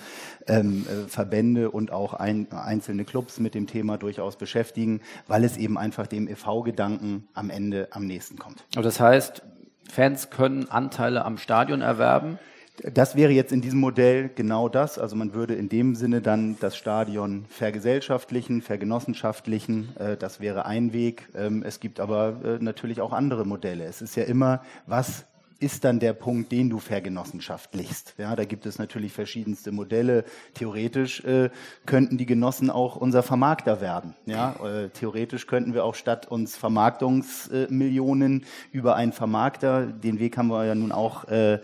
[0.48, 5.58] ähm, äh, Verbände und auch ein, einzelne Clubs mit dem Thema durchaus beschäftigen, weil es
[5.58, 8.64] eben einfach dem EV-Gedanken am Ende am nächsten kommt.
[8.76, 9.42] Aber das heißt,
[9.90, 12.38] Fans können Anteile am Stadion erwerben?
[12.84, 15.00] Das wäre jetzt in diesem Modell genau das.
[15.00, 19.96] Also man würde in dem Sinne dann das Stadion vergesellschaftlichen, vergenossenschaftlichen.
[19.98, 21.30] Äh, das wäre ein Weg.
[21.36, 23.86] Ähm, es gibt aber äh, natürlich auch andere Modelle.
[23.86, 25.26] Es ist ja immer, was
[25.60, 28.16] ist dann der Punkt, den du vergenossenschaftlichst.
[28.18, 30.24] Ja, da gibt es natürlich verschiedenste Modelle.
[30.54, 31.50] Theoretisch äh,
[31.86, 34.16] könnten die Genossen auch unser Vermarkter werden.
[34.26, 40.38] Ja, äh, theoretisch könnten wir auch statt uns Vermarktungsmillionen äh, über einen Vermarkter, den Weg
[40.38, 41.60] haben wir ja nun auch äh,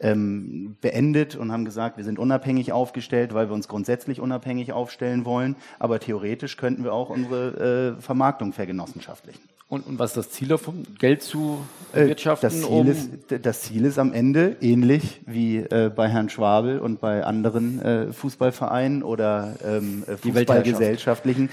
[0.00, 5.24] ähm, beendet und haben gesagt, wir sind unabhängig aufgestellt, weil wir uns grundsätzlich unabhängig aufstellen
[5.24, 5.56] wollen.
[5.78, 9.57] Aber theoretisch könnten wir auch unsere äh, Vermarktung vergenossenschaftlichen.
[9.70, 10.86] Und, und was ist das Ziel davon?
[10.98, 11.58] Geld zu
[11.92, 12.48] erwirtschaften?
[12.48, 13.10] Das Ziel, um ist,
[13.42, 18.12] das Ziel ist am Ende ähnlich wie äh, bei Herrn Schwabel und bei anderen äh,
[18.12, 21.50] Fußballvereinen oder ähm, Fußballgesellschaftlichen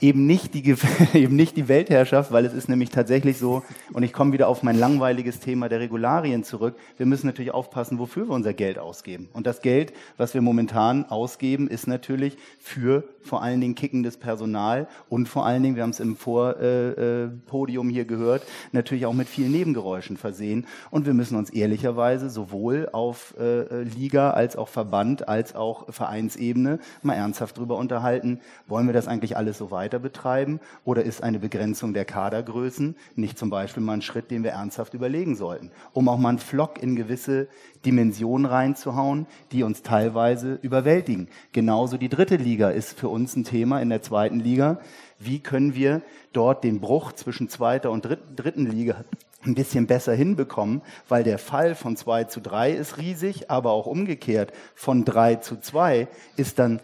[0.00, 0.74] eben nicht die
[1.14, 4.62] eben nicht die Weltherrschaft, weil es ist nämlich tatsächlich so und ich komme wieder auf
[4.62, 6.76] mein langweiliges Thema der Regularien zurück.
[6.96, 9.28] Wir müssen natürlich aufpassen, wofür wir unser Geld ausgeben.
[9.32, 14.86] Und das Geld, was wir momentan ausgeben, ist natürlich für vor allen Dingen kickendes Personal
[15.08, 19.14] und vor allen Dingen, wir haben es im Vorpodium äh, äh, hier gehört, natürlich auch
[19.14, 24.68] mit vielen Nebengeräuschen versehen und wir müssen uns ehrlicherweise sowohl auf äh, Liga als auch
[24.68, 29.85] Verband als auch Vereinsebene mal ernsthaft drüber unterhalten, wollen wir das eigentlich alles so weiter
[29.86, 30.58] weiter betreiben?
[30.84, 34.94] Oder ist eine Begrenzung der Kadergrößen nicht zum Beispiel mal ein Schritt, den wir ernsthaft
[34.94, 37.46] überlegen sollten, um auch mal einen Flock in gewisse
[37.84, 41.28] Dimensionen reinzuhauen, die uns teilweise überwältigen?
[41.52, 44.80] Genauso die dritte Liga ist für uns ein Thema in der zweiten Liga.
[45.20, 49.04] Wie können wir dort den Bruch zwischen zweiter und dritten Liga
[49.46, 53.86] ein bisschen besser hinbekommen, weil der Fall von 2 zu 3 ist riesig, aber auch
[53.86, 56.80] umgekehrt von 3 zu 2 ist dann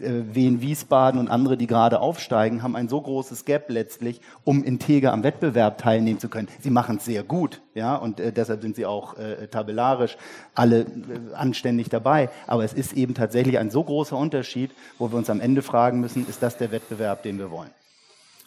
[0.00, 4.62] äh, Wien Wiesbaden und andere, die gerade aufsteigen, haben ein so großes Gap letztlich, um
[4.64, 6.48] integer am Wettbewerb teilnehmen zu können.
[6.60, 10.16] Sie machen es sehr gut, ja, und äh, deshalb sind sie auch äh, tabellarisch
[10.54, 10.86] alle äh,
[11.34, 12.28] anständig dabei.
[12.46, 16.00] Aber es ist eben tatsächlich ein so großer Unterschied, wo wir uns am Ende fragen
[16.00, 17.70] müssen, ist das der Wettbewerb, den wir wollen?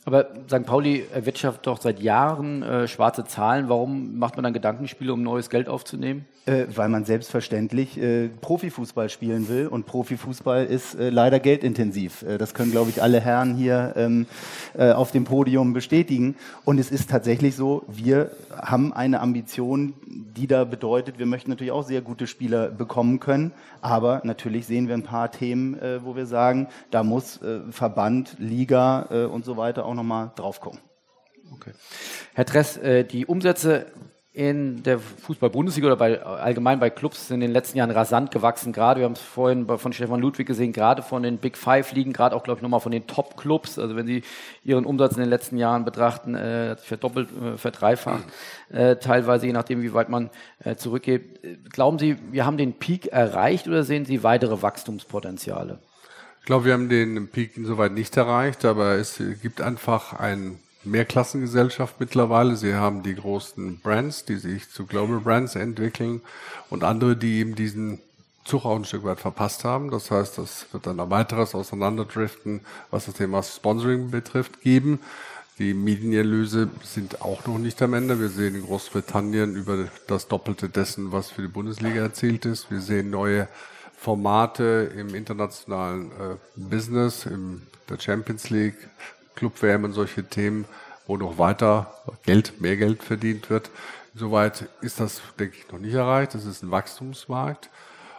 [0.06, 0.66] Aber St.
[0.68, 3.70] Pauli erwirtschaftet doch seit Jahren äh, schwarze Zahlen.
[3.70, 6.26] Warum macht man dann Gedankenspiele, um neues Geld aufzunehmen?
[6.48, 12.22] Äh, weil man selbstverständlich äh, Profifußball spielen will und Profifußball ist äh, leider geldintensiv.
[12.22, 14.28] Äh, das können, glaube ich, alle Herren hier ähm,
[14.78, 16.36] äh, auf dem Podium bestätigen.
[16.66, 21.72] Und es ist tatsächlich so, wir haben eine Ambition, die da bedeutet, wir möchten natürlich
[21.72, 26.26] auch sehr gute Spieler bekommen können, aber natürlich sehen wir ein paar Themen, wo wir
[26.26, 27.40] sagen, da muss
[27.72, 30.80] Verband, Liga und so weiter auch nochmal drauf gucken.
[31.54, 31.72] Okay.
[32.34, 32.80] Herr Tress,
[33.12, 33.88] die Umsätze
[34.36, 38.74] in der Fußball-Bundesliga oder bei, allgemein bei Clubs sind in den letzten Jahren rasant gewachsen.
[38.74, 42.12] Gerade, wir haben es vorhin von Stefan Ludwig gesehen, gerade von den Big Five liegen,
[42.12, 43.80] gerade auch, glaube ich, nochmal von den Top-Clubs.
[43.80, 44.24] Also wenn Sie
[44.66, 48.26] Ihren Umsatz in den letzten Jahren betrachten, äh, verdoppelt, äh, verdreifacht,
[48.74, 50.30] äh, teilweise je nachdem, wie weit man
[50.60, 51.72] äh, zurückgeht.
[51.72, 55.80] Glauben Sie, wir haben den Peak erreicht oder sehen Sie weitere Wachstumspotenziale?
[56.46, 62.00] Ich glaube, wir haben den Peak insoweit nicht erreicht, aber es gibt einfach ein Mehrklassengesellschaft
[62.00, 62.56] mittlerweile.
[62.56, 66.22] Sie haben die großen Brands, die sich zu Global Brands entwickeln
[66.70, 68.00] und andere, die eben diesen
[68.44, 69.90] Zug auch ein Stück weit verpasst haben.
[69.90, 72.60] Das heißt, das wird dann ein weiteres Auseinanderdriften,
[72.92, 75.00] was das Thema Sponsoring betrifft, geben.
[75.58, 78.20] Die Medienerlöse sind auch noch nicht am Ende.
[78.20, 82.70] Wir sehen in Großbritannien über das Doppelte dessen, was für die Bundesliga erzielt ist.
[82.70, 83.48] Wir sehen neue
[83.98, 88.78] Formate im internationalen äh, Business, in der Champions League,
[89.36, 90.66] Club-WM und solche Themen,
[91.08, 93.70] wo noch weiter Geld, mehr Geld verdient wird.
[94.14, 96.34] Soweit ist das, denke ich, noch nicht erreicht.
[96.34, 97.70] Das ist ein Wachstumsmarkt.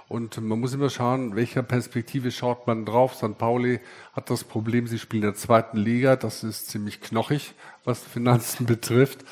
[0.08, 3.14] Und man muss immer schauen, welcher Perspektive schaut man drauf.
[3.14, 3.38] St.
[3.38, 3.80] Pauli
[4.12, 6.14] hat das Problem, sie spielen in der zweiten Liga.
[6.16, 9.24] Das ist ziemlich knochig, was Finanzen betrifft.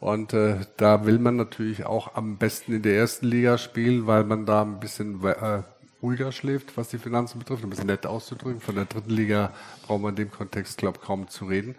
[0.00, 4.24] Und äh, da will man natürlich auch am besten in der ersten Liga spielen, weil
[4.24, 5.62] man da ein bisschen äh,
[6.06, 8.60] ruhiger schläft, was die Finanzen betrifft, um es nett auszudrücken.
[8.60, 9.52] Von der dritten Liga
[9.86, 11.74] braucht man in dem Kontext, glaube ich, kaum zu reden.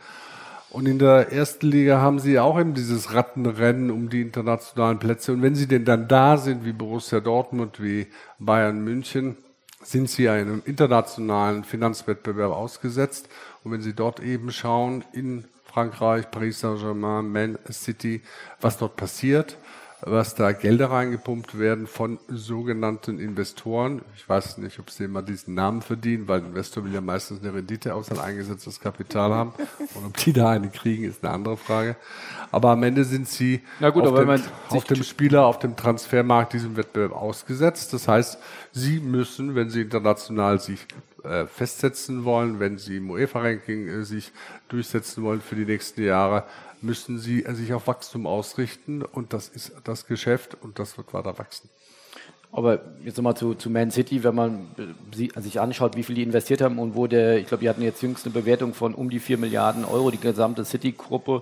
[0.69, 5.31] Und in der ersten Liga haben sie auch eben dieses Rattenrennen um die internationalen Plätze.
[5.31, 9.37] Und wenn sie denn dann da sind, wie Borussia Dortmund, wie Bayern München,
[9.81, 13.29] sind sie einem internationalen Finanzwettbewerb ausgesetzt.
[13.63, 18.21] Und wenn sie dort eben schauen, in Frankreich, Paris Saint-Germain, Man City,
[18.59, 19.57] was dort passiert,
[20.01, 24.03] was da Gelder reingepumpt werden von sogenannten Investoren.
[24.15, 27.53] Ich weiß nicht, ob sie immer diesen Namen verdienen, weil Investor will ja meistens eine
[27.53, 29.53] Rendite aus sein eingesetztes Kapital haben.
[29.95, 31.95] Und ob die da eine kriegen, ist eine andere Frage.
[32.51, 36.77] Aber am Ende sind sie gut, auf, dem, auf dem Spieler, auf dem Transfermarkt diesem
[36.77, 37.91] Wettbewerb ausgesetzt.
[37.93, 38.37] Das heißt,
[38.73, 40.85] sie müssen, wenn sie international sich
[41.23, 44.31] äh, festsetzen wollen, wenn sie im UEFA-Ranking äh, sich
[44.69, 46.43] durchsetzen wollen für die nächsten Jahre,
[46.81, 51.37] müssen sie sich auf Wachstum ausrichten und das ist das Geschäft und das wird weiter
[51.37, 51.69] wachsen.
[52.51, 54.67] Aber jetzt nochmal zu, zu Man City, wenn man
[55.11, 58.01] sich anschaut, wie viel die investiert haben und wo der, ich glaube, die hatten jetzt
[58.01, 61.41] jüngst eine Bewertung von um die 4 Milliarden Euro, die gesamte City-Gruppe,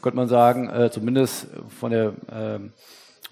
[0.00, 1.48] könnte man sagen, äh, zumindest
[1.80, 2.60] von der äh,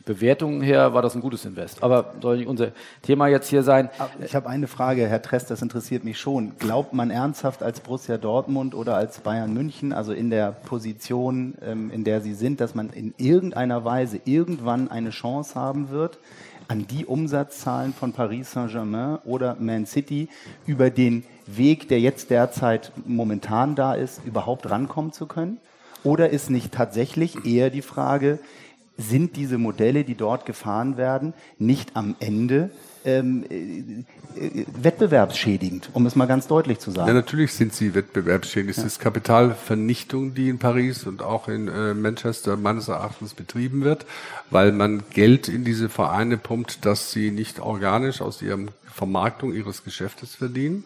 [0.05, 1.83] Bewertung her war das ein gutes Invest.
[1.83, 3.91] Aber soll nicht unser Thema jetzt hier sein.
[4.25, 6.59] Ich habe eine Frage, Herr Trest, das interessiert mich schon.
[6.59, 11.91] Glaubt man ernsthaft als Borussia Dortmund oder als Bayern München, also in der Position, ähm,
[11.91, 16.19] in der Sie sind, dass man in irgendeiner Weise irgendwann eine Chance haben wird,
[16.69, 20.29] an die Umsatzzahlen von Paris Saint-Germain oder Man City
[20.67, 25.59] über den Weg, der jetzt derzeit momentan da ist, überhaupt rankommen zu können?
[26.05, 28.39] Oder ist nicht tatsächlich eher die Frage,
[28.97, 32.71] sind diese Modelle, die dort gefahren werden, nicht am Ende
[33.05, 37.09] ähm, äh, äh, wettbewerbsschädigend, um es mal ganz deutlich zu sagen.
[37.09, 38.77] Ja, natürlich sind sie wettbewerbsschädigend.
[38.77, 44.07] Es ist Kapitalvernichtung, die in Paris und auch in äh, Manchester meines Erachtens betrieben wird,
[44.51, 49.85] weil man Geld in diese Vereine pumpt, dass sie nicht organisch aus ihrem Vermarktung ihres
[49.85, 50.85] Geschäftes verdienen.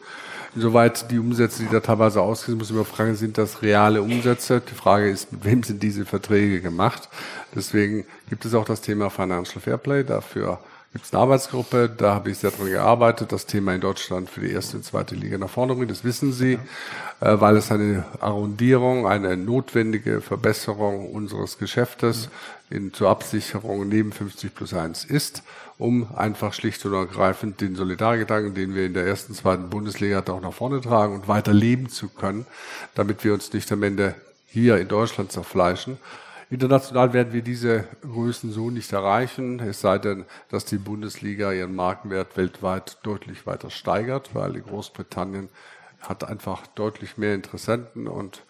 [0.55, 4.63] Insoweit die Umsätze, die da teilweise ausgehen, muss man fragen, sind das reale Umsätze?
[4.67, 7.09] Die Frage ist, mit wem sind diese Verträge gemacht?
[7.55, 10.05] Deswegen gibt es auch das Thema Financial Fairplay.
[10.05, 10.61] Dafür
[10.97, 14.41] gibt es eine Arbeitsgruppe, da habe ich sehr dran gearbeitet, das Thema in Deutschland für
[14.41, 16.59] die erste und zweite Liga nach vorne bringen, das wissen Sie,
[17.21, 17.35] ja.
[17.35, 22.31] äh, weil es eine Arrondierung, eine notwendige Verbesserung unseres Geschäftes
[22.71, 25.43] in, zur Absicherung neben 50 plus 1 ist
[25.79, 30.41] um einfach schlicht und ergreifend den Solidargedanken, den wir in der ersten, zweiten Bundesliga auch
[30.41, 32.47] nach vorne tragen und weiter leben zu können,
[32.95, 34.15] damit wir uns nicht am Ende
[34.47, 35.99] hier in Deutschland zerfleischen.
[36.49, 41.75] International werden wir diese Größen so nicht erreichen, es sei denn, dass die Bundesliga ihren
[41.75, 45.49] Markenwert weltweit deutlich weiter steigert, weil Großbritannien
[46.01, 48.43] hat einfach deutlich mehr Interessenten und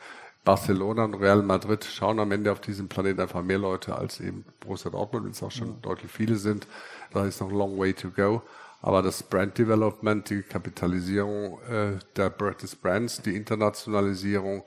[0.45, 4.45] Barcelona und Real Madrid schauen am Ende auf diesem Planeten einfach mehr Leute als eben
[4.61, 5.83] Borussia Dortmund, wenn es auch schon mhm.
[5.83, 6.67] deutlich viele sind.
[7.13, 8.43] Da ist noch long way to go.
[8.81, 14.63] Aber das Brand Development, die Kapitalisierung äh, der, des Brands, die Internationalisierung,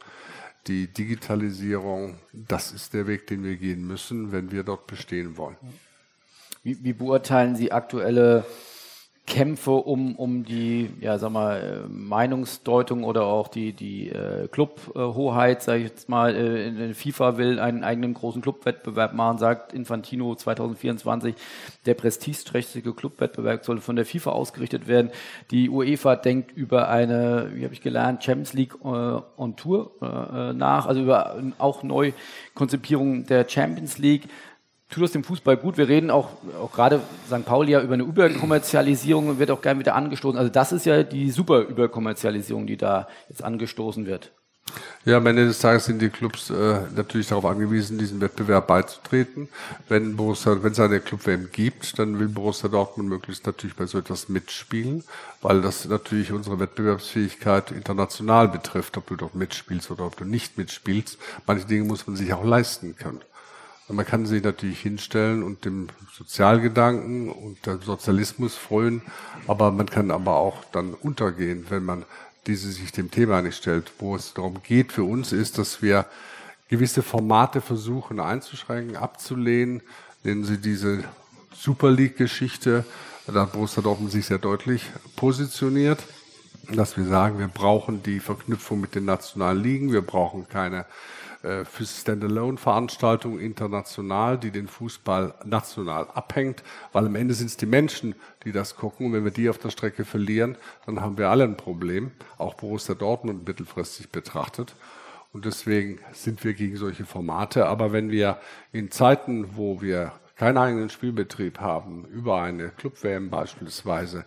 [0.70, 5.58] die Digitalisierung, das ist der Weg, den wir gehen müssen, wenn wir dort bestehen wollen.
[6.64, 8.46] Wie, wie beurteilen Sie aktuelle
[9.30, 15.62] Kämpfe um, um die, ja, sag mal, äh, Meinungsdeutung oder auch die, die äh, Clubhoheit,
[15.62, 21.36] sage ich jetzt mal, äh, FIFA will einen eigenen großen Clubwettbewerb machen, sagt Infantino 2024,
[21.86, 25.12] der prestigeträchtige Clubwettbewerb soll von der FIFA ausgerichtet werden.
[25.52, 30.54] Die UEFA denkt über eine, wie habe ich gelernt, Champions League äh, on Tour äh,
[30.54, 34.24] nach, also über auch Neukonzipierung der Champions League
[34.90, 35.78] tut es dem Fußball gut.
[35.78, 37.46] Wir reden auch, auch gerade St.
[37.46, 40.38] Pauli ja über eine Überkommerzialisierung und wird auch gern wieder angestoßen.
[40.38, 44.32] Also das ist ja die super Überkommerzialisierung, die da jetzt angestoßen wird.
[45.06, 49.50] Ja, am Ende des Tages sind die Clubs äh, natürlich darauf angewiesen, diesem Wettbewerb beizutreten.
[49.88, 53.98] Wenn Borussia, wenn es eine Club-WM gibt, dann will Borussia Dortmund möglichst natürlich bei so
[53.98, 55.04] etwas mitspielen,
[55.42, 60.58] weil das natürlich unsere Wettbewerbsfähigkeit international betrifft, ob du dort mitspielst oder ob du nicht
[60.58, 61.18] mitspielst.
[61.48, 63.22] Manche Dinge muss man sich auch leisten können.
[63.92, 69.02] Man kann sich natürlich hinstellen und dem Sozialgedanken und dem Sozialismus freuen,
[69.48, 72.06] aber man kann aber auch dann untergehen, wenn man
[72.46, 73.92] diese sich dem Thema nicht stellt.
[73.98, 76.06] Wo es darum geht für uns ist, dass wir
[76.70, 79.82] gewisse Formate versuchen einzuschränken, abzulehnen.
[80.24, 81.04] Nennen Sie diese
[81.54, 82.86] Super League-Geschichte.
[83.26, 84.84] Da hat Borussia Dortmund sich sehr deutlich
[85.16, 86.00] positioniert,
[86.72, 90.86] dass wir sagen, wir brauchen die Verknüpfung mit den nationalen Ligen, wir brauchen keine
[91.42, 98.14] für Standalone-Veranstaltungen international, die den Fußball national abhängt, weil am Ende sind es die Menschen,
[98.44, 99.08] die das gucken.
[99.08, 102.56] Und wenn wir die auf der Strecke verlieren, dann haben wir alle ein Problem, auch
[102.56, 104.76] Borussia Dortmund mittelfristig betrachtet.
[105.32, 107.68] Und deswegen sind wir gegen solche Formate.
[107.68, 108.40] Aber wenn wir
[108.74, 114.26] in Zeiten, wo wir keinen eigenen Spielbetrieb haben, über eine Club-WM beispielsweise,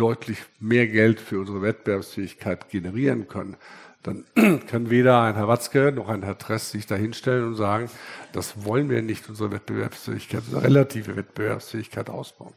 [0.00, 3.56] deutlich mehr Geld für unsere Wettbewerbsfähigkeit generieren können,
[4.02, 4.24] dann
[4.66, 7.90] kann weder ein Herr Watzke noch ein Herr Tress sich dahinstellen und sagen,
[8.32, 12.54] das wollen wir nicht, unsere Wettbewerbsfähigkeit, unsere relative Wettbewerbsfähigkeit ausbauen.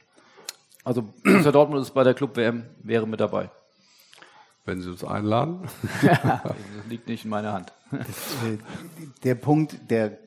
[0.83, 3.49] Also Borussia Dortmund ist bei der Club WM, wäre mit dabei.
[4.65, 5.59] Wenn Sie uns einladen.
[6.01, 6.55] das
[6.87, 7.73] liegt nicht in meiner Hand.
[7.91, 8.57] Äh,
[9.23, 10.17] der Punkt, der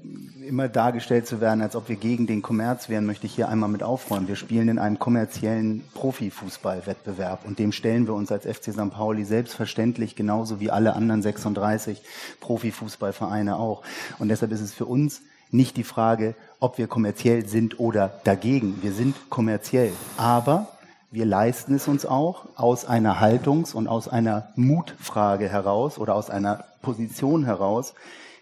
[0.46, 3.68] immer dargestellt zu werden, als ob wir gegen den Kommerz wären, möchte ich hier einmal
[3.68, 4.28] mit aufräumen.
[4.28, 8.90] Wir spielen in einem kommerziellen Profifußballwettbewerb und dem stellen wir uns als FC St.
[8.90, 12.02] Pauli selbstverständlich genauso wie alle anderen 36
[12.40, 13.82] Profifußballvereine auch.
[14.18, 18.82] Und deshalb ist es für uns nicht die Frage, ob wir kommerziell sind oder dagegen.
[18.82, 19.92] Wir sind kommerziell.
[20.16, 20.68] Aber
[21.10, 26.30] wir leisten es uns auch aus einer Haltungs- und aus einer Mutfrage heraus oder aus
[26.30, 27.94] einer Position heraus,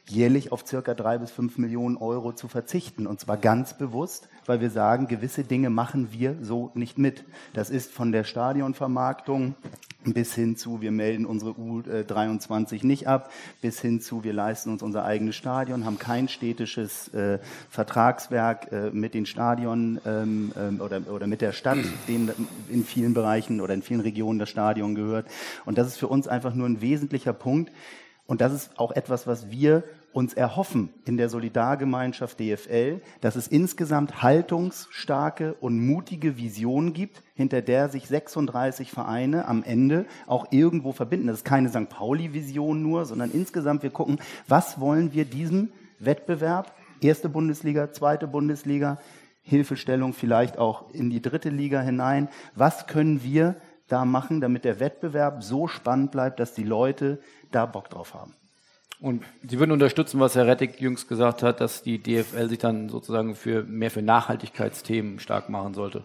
[0.08, 3.06] jährlich auf circa drei bis fünf Millionen Euro zu verzichten.
[3.06, 7.24] Und zwar ganz bewusst, weil wir sagen, gewisse Dinge machen wir so nicht mit.
[7.52, 9.54] Das ist von der Stadionvermarktung
[10.04, 14.82] bis hin zu, wir melden unsere U23 nicht ab, bis hin zu, wir leisten uns
[14.82, 17.38] unser eigenes Stadion, haben kein städtisches äh,
[17.70, 21.78] Vertragswerk äh, mit den Stadionen ähm, ähm, oder, oder mit der Stadt,
[22.08, 22.30] denen
[22.68, 25.26] in vielen Bereichen oder in vielen Regionen das Stadion gehört.
[25.64, 27.72] Und das ist für uns einfach nur ein wesentlicher Punkt.
[28.26, 29.84] Und das ist auch etwas, was wir
[30.14, 37.60] uns erhoffen in der Solidargemeinschaft DFL, dass es insgesamt haltungsstarke und mutige Visionen gibt, hinter
[37.62, 41.26] der sich 36 Vereine am Ende auch irgendwo verbinden.
[41.26, 41.88] Das ist keine St.
[41.88, 48.98] Pauli-Vision nur, sondern insgesamt wir gucken, was wollen wir diesem Wettbewerb, erste Bundesliga, zweite Bundesliga,
[49.42, 53.56] Hilfestellung vielleicht auch in die dritte Liga hinein, was können wir
[53.94, 57.20] da machen, damit der Wettbewerb so spannend bleibt, dass die Leute
[57.52, 58.34] da Bock drauf haben.
[59.00, 62.88] Und Sie würden unterstützen, was Herr Rettig jüngst gesagt hat, dass die DFL sich dann
[62.88, 66.04] sozusagen für mehr für Nachhaltigkeitsthemen stark machen sollte?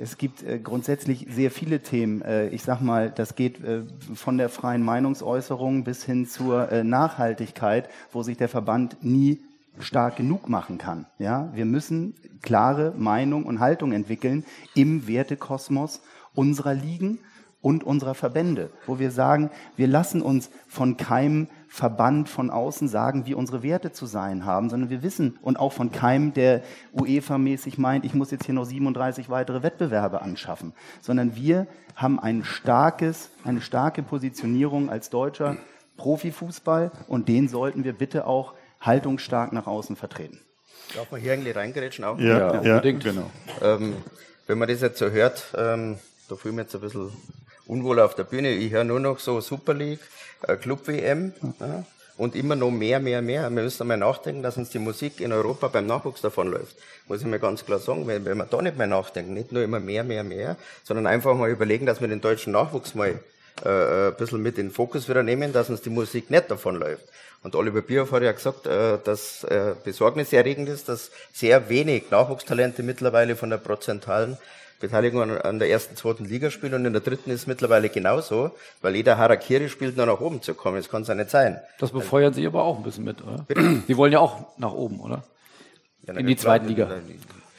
[0.00, 2.20] Es gibt äh, grundsätzlich sehr viele Themen.
[2.22, 3.82] Äh, ich sag mal, das geht äh,
[4.14, 9.38] von der freien Meinungsäußerung bis hin zur Nachhaltigkeit, wo sich der Verband nie
[9.78, 11.06] stark genug machen kann.
[11.18, 16.00] Ja, wir müssen klare Meinung und Haltung entwickeln im Wertekosmos
[16.34, 17.18] unserer Ligen
[17.62, 23.26] und unserer Verbände, wo wir sagen, wir lassen uns von keinem Verband von außen sagen,
[23.26, 26.62] wie unsere Werte zu sein haben, sondern wir wissen und auch von keinem, der
[26.94, 32.44] UEFA-mäßig meint, ich muss jetzt hier noch 37 weitere Wettbewerbe anschaffen, sondern wir haben ein
[32.44, 35.58] starkes, eine starke Positionierung als deutscher
[35.96, 40.40] Profifußball und den sollten wir bitte auch haltungsstark nach außen vertreten.
[40.96, 42.18] Darf man hier eigentlich reingerätschen auch?
[42.18, 43.30] Ja, ja, ja genau.
[43.62, 43.94] Ähm,
[44.46, 45.98] wenn man das jetzt so hört, ähm,
[46.30, 47.10] da fühlen wir jetzt ein bisschen
[47.66, 48.52] unwohl auf der Bühne.
[48.52, 50.00] Ich höre nur noch so Super League,
[50.46, 51.84] äh, Club WM ja,
[52.16, 53.42] und immer noch mehr, mehr, mehr.
[53.42, 56.76] Wir müssen einmal nachdenken, dass uns die Musik in Europa beim Nachwuchs davonläuft.
[57.08, 59.62] Muss ich mir ganz klar sagen, wenn, wenn wir da nicht mehr nachdenken, nicht nur
[59.62, 63.18] immer mehr, mehr, mehr, sondern einfach mal überlegen, dass wir den deutschen Nachwuchs mal
[63.64, 66.76] äh, ein bisschen mit in den Fokus wieder nehmen, dass uns die Musik nicht davon
[66.76, 67.04] läuft.
[67.42, 72.82] Und Oliver Bierhoff hat ja gesagt, äh, dass äh, besorgniserregend ist, dass sehr wenig Nachwuchstalente
[72.82, 74.38] mittlerweile von der prozentualen
[74.80, 77.90] Beteiligung an, an, der ersten, zweiten Liga spielen und in der dritten ist es mittlerweile
[77.90, 78.50] genauso,
[78.80, 80.78] weil jeder Harakiri spielt, nur nach oben zu kommen.
[80.78, 81.60] Das kann es ja nicht sein.
[81.78, 83.44] Das befeuern Sie aber auch ein bisschen mit, oder?
[83.46, 83.82] Bitte?
[83.86, 85.22] Sie wollen ja auch nach oben, oder?
[86.06, 86.90] Ja, in die zweite Liga.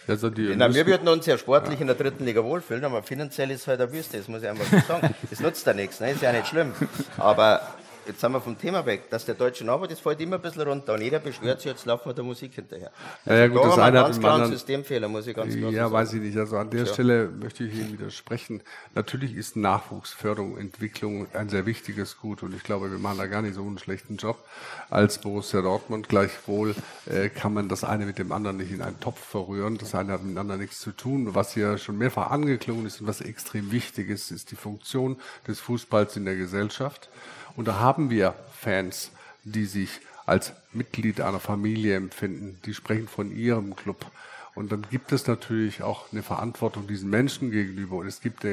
[0.08, 1.82] Also die Na, wir würden uns ja sportlich ja.
[1.82, 4.50] in der dritten Liga wohlfühlen, aber finanziell ist es halt eine Wüste, das muss ich
[4.50, 5.14] einfach so sagen.
[5.30, 6.12] Das nutzt ja nichts, ne?
[6.12, 6.74] ist ja nicht schlimm.
[7.18, 7.62] Aber
[8.06, 10.64] jetzt sind wir vom Thema weg, dass der deutsche Name, das fällt immer ein bisschen
[10.64, 12.92] runter und jeder beschwert sich, jetzt laufen wir der Musik hinterher.
[13.26, 15.56] Also ja, ja, gut, da das eine hat ganz klar einen Systemfehler, muss ich ganz
[15.56, 15.94] klar Ja, sagen.
[15.94, 16.38] weiß ich nicht.
[16.38, 16.86] Also an der ja.
[16.86, 18.62] Stelle möchte ich Ihnen widersprechen.
[18.96, 23.42] Natürlich ist Nachwuchsförderung, Entwicklung ein sehr wichtiges Gut und ich glaube, wir machen da gar
[23.42, 24.44] nicht so einen schlechten Job
[24.90, 26.10] als Borussia Dortmund.
[26.10, 26.76] Gleichwohl
[27.06, 29.78] äh, kann man das eine mit dem anderen nicht in einen Topf verrühren.
[29.78, 31.34] Das eine hat mit dem anderen nichts zu tun.
[31.36, 35.60] Was hier schon mehrfach angeklungen ist und was extrem wichtig ist, ist die Funktion des
[35.60, 37.10] Fußballs in der Gesellschaft.
[37.56, 39.12] Und da haben wir Fans,
[39.44, 39.90] die sich
[40.26, 44.06] als Mitglied einer Familie empfinden, die sprechen von ihrem Club.
[44.54, 47.98] Und dann gibt es natürlich auch eine Verantwortung diesen Menschen gegenüber.
[47.98, 48.46] Und es gibt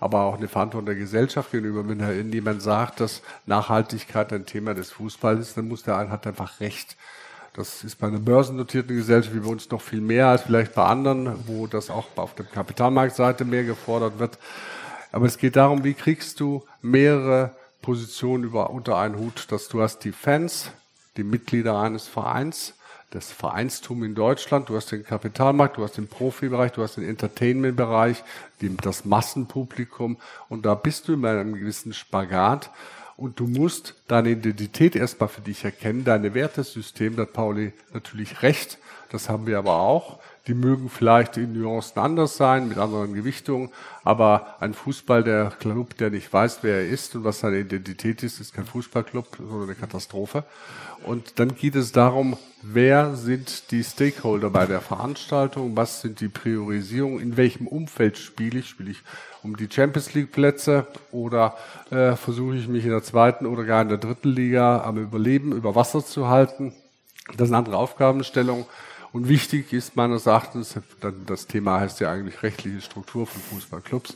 [0.00, 1.88] aber auch eine Verantwortung der Gesellschaft gegenüber.
[1.88, 6.26] Wenn jemand sagt, dass Nachhaltigkeit ein Thema des Fußballs ist, dann muss der eine hat
[6.26, 6.96] einfach recht.
[7.54, 10.84] Das ist bei einer börsennotierten Gesellschaft wie bei uns noch viel mehr als vielleicht bei
[10.84, 14.38] anderen, wo das auch auf der Kapitalmarktseite mehr gefordert wird.
[15.10, 17.52] Aber es geht darum, wie kriegst du mehrere
[17.86, 20.72] Position über, unter einen Hut, dass du hast die Fans,
[21.16, 22.74] die Mitglieder eines Vereins,
[23.10, 27.08] das Vereinstum in Deutschland, du hast den Kapitalmarkt, du hast den Profibereich, du hast den
[27.08, 28.24] Entertainment-Bereich,
[28.82, 30.16] das Massenpublikum
[30.48, 32.72] und da bist du in einem gewissen Spagat
[33.16, 38.42] und du musst deine Identität erstmal für dich erkennen, deine Wertesystem, da hat Pauli natürlich
[38.42, 38.78] recht,
[39.12, 40.18] das haben wir aber auch.
[40.46, 43.70] Die mögen vielleicht in Nuancen anders sein, mit anderen Gewichtungen,
[44.04, 48.22] aber ein Fußball, der Club, der nicht weiß, wer er ist und was seine Identität
[48.22, 50.44] ist, ist kein Fußballclub, sondern eine Katastrophe.
[51.04, 56.28] Und dann geht es darum, wer sind die Stakeholder bei der Veranstaltung, was sind die
[56.28, 59.02] Priorisierungen, in welchem Umfeld spiele ich, spiele ich
[59.42, 61.56] um die Champions League Plätze oder
[61.90, 65.52] äh, versuche ich mich in der zweiten oder gar in der dritten Liga am Überleben
[65.52, 66.72] über Wasser zu halten.
[67.36, 68.66] Das sind andere Aufgabenstellungen.
[69.16, 70.78] Und wichtig ist meines Erachtens,
[71.26, 74.14] das Thema heißt ja eigentlich rechtliche Struktur von Fußballclubs,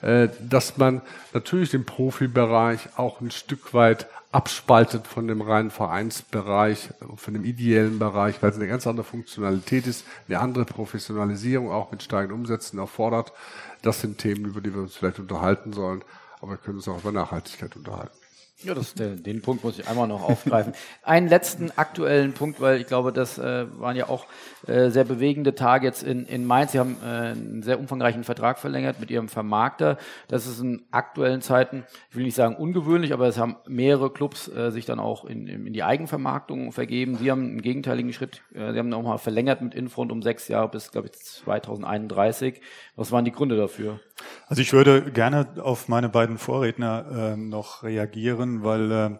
[0.00, 1.02] äh, dass man
[1.34, 7.98] natürlich den Profibereich auch ein Stück weit abspaltet von dem reinen Vereinsbereich, von dem ideellen
[7.98, 12.78] Bereich, weil es eine ganz andere Funktionalität ist, eine andere Professionalisierung auch mit steigenden Umsätzen
[12.78, 13.34] erfordert.
[13.82, 16.02] Das sind Themen, über die wir uns vielleicht unterhalten sollen,
[16.40, 18.16] aber wir können uns auch über Nachhaltigkeit unterhalten.
[18.64, 20.72] Ja, das, den, den Punkt muss ich einmal noch aufgreifen.
[21.04, 24.26] Einen letzten aktuellen Punkt, weil ich glaube, das äh, waren ja auch
[24.66, 26.72] äh, sehr bewegende Tage jetzt in, in Mainz.
[26.72, 29.96] Sie haben äh, einen sehr umfangreichen Vertrag verlängert mit Ihrem Vermarkter.
[30.26, 34.48] Das ist in aktuellen Zeiten, ich will nicht sagen ungewöhnlich, aber es haben mehrere Clubs
[34.48, 37.16] äh, sich dann auch in, in die Eigenvermarktung vergeben.
[37.16, 38.42] Sie haben einen gegenteiligen Schritt.
[38.54, 42.60] Äh, Sie haben nochmal verlängert mit Infront um sechs Jahre bis, glaube ich, 2031.
[42.96, 44.00] Was waren die Gründe dafür?
[44.46, 49.10] Also ich würde gerne auf meine beiden Vorredner äh, noch reagieren, weil äh,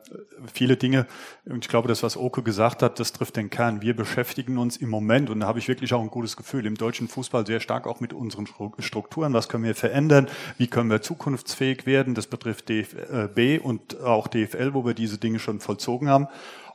[0.52, 1.06] viele Dinge,
[1.46, 3.82] und ich glaube, das, was Oke gesagt hat, das trifft den Kern.
[3.82, 6.76] Wir beschäftigen uns im Moment, und da habe ich wirklich auch ein gutes Gefühl, im
[6.76, 8.46] deutschen Fußball sehr stark auch mit unseren
[8.78, 9.32] Strukturen.
[9.32, 10.28] Was können wir verändern?
[10.56, 12.14] Wie können wir zukunftsfähig werden?
[12.14, 16.28] Das betrifft DFB und auch DFL, wo wir diese Dinge schon vollzogen haben.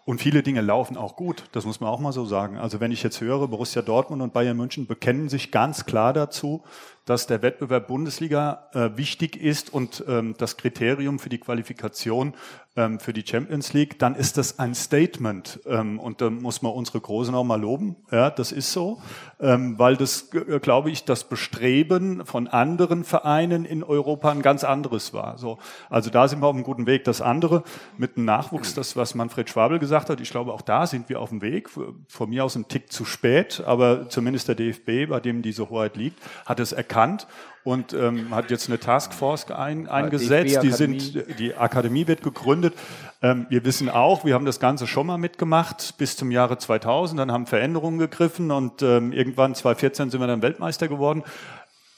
[0.05, 2.57] Und viele Dinge laufen auch gut, das muss man auch mal so sagen.
[2.57, 6.63] Also wenn ich jetzt höre, Borussia Dortmund und Bayern München bekennen sich ganz klar dazu,
[7.05, 12.33] dass der Wettbewerb Bundesliga äh, wichtig ist und ähm, das Kriterium für die Qualifikation
[12.75, 15.59] ähm, für die Champions League, dann ist das ein Statement.
[15.65, 17.95] Ähm, und da muss man unsere Großen auch mal loben.
[18.11, 19.01] Ja, das ist so,
[19.39, 24.63] ähm, weil das, äh, glaube ich, das Bestreben von anderen Vereinen in Europa ein ganz
[24.63, 25.37] anderes war.
[25.37, 25.59] So,
[25.89, 27.03] also da sind wir auf einem guten Weg.
[27.03, 27.63] Das andere
[27.97, 31.19] mit dem Nachwuchs, das, was Manfred Schwabel gesagt hat, ich glaube, auch da sind wir
[31.19, 31.69] auf dem Weg.
[32.07, 35.95] Von mir aus ein Tick zu spät, aber zumindest der DFB, bei dem diese Hoheit
[35.95, 37.27] liegt, hat es erkannt erkannt
[37.63, 40.61] und ähm, hat jetzt eine Taskforce ein, eingesetzt.
[40.63, 42.73] Die, sind, die Akademie wird gegründet.
[43.21, 47.19] Ähm, wir wissen auch, wir haben das Ganze schon mal mitgemacht bis zum Jahre 2000.
[47.19, 51.23] Dann haben Veränderungen gegriffen und ähm, irgendwann 2014 sind wir dann Weltmeister geworden.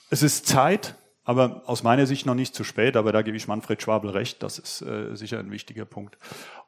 [0.10, 2.96] Es ist Zeit, aber aus meiner Sicht noch nicht zu spät.
[2.96, 4.44] Aber da gebe ich Manfred Schwabel recht.
[4.44, 6.18] Das ist äh, sicher ein wichtiger Punkt.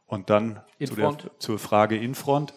[0.07, 2.53] Und dann zu der, zur Frage Infront.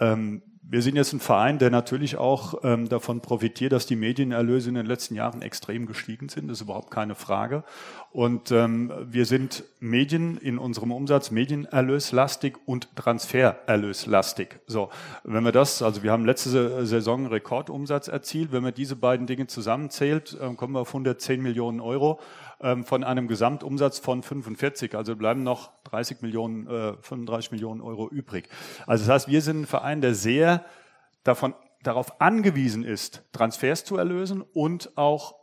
[0.00, 4.68] Ähm, wir sind jetzt ein Verein, der natürlich auch ähm, davon profitiert, dass die Medienerlöse
[4.68, 6.48] in den letzten Jahren extrem gestiegen sind.
[6.48, 7.64] Das ist überhaupt keine Frage.
[8.12, 14.60] Und ähm, wir sind Medien in unserem Umsatz medienerlöslastig und transfererlöslastig.
[14.66, 14.90] So,
[15.24, 18.52] wenn wir das, also wir haben letzte Saison Rekordumsatz erzielt.
[18.52, 22.20] Wenn man diese beiden Dinge zusammenzählt, äh, kommen wir auf 110 Millionen Euro.
[22.62, 24.94] Ähm, von einem Gesamtumsatz von 45.
[24.94, 28.48] Also bleiben noch 30 Millionen, äh, 35 Millionen Euro übrig.
[28.86, 30.64] Also das heißt, wir sind ein Verein, der sehr
[31.24, 35.41] davon, darauf angewiesen ist, Transfers zu erlösen und auch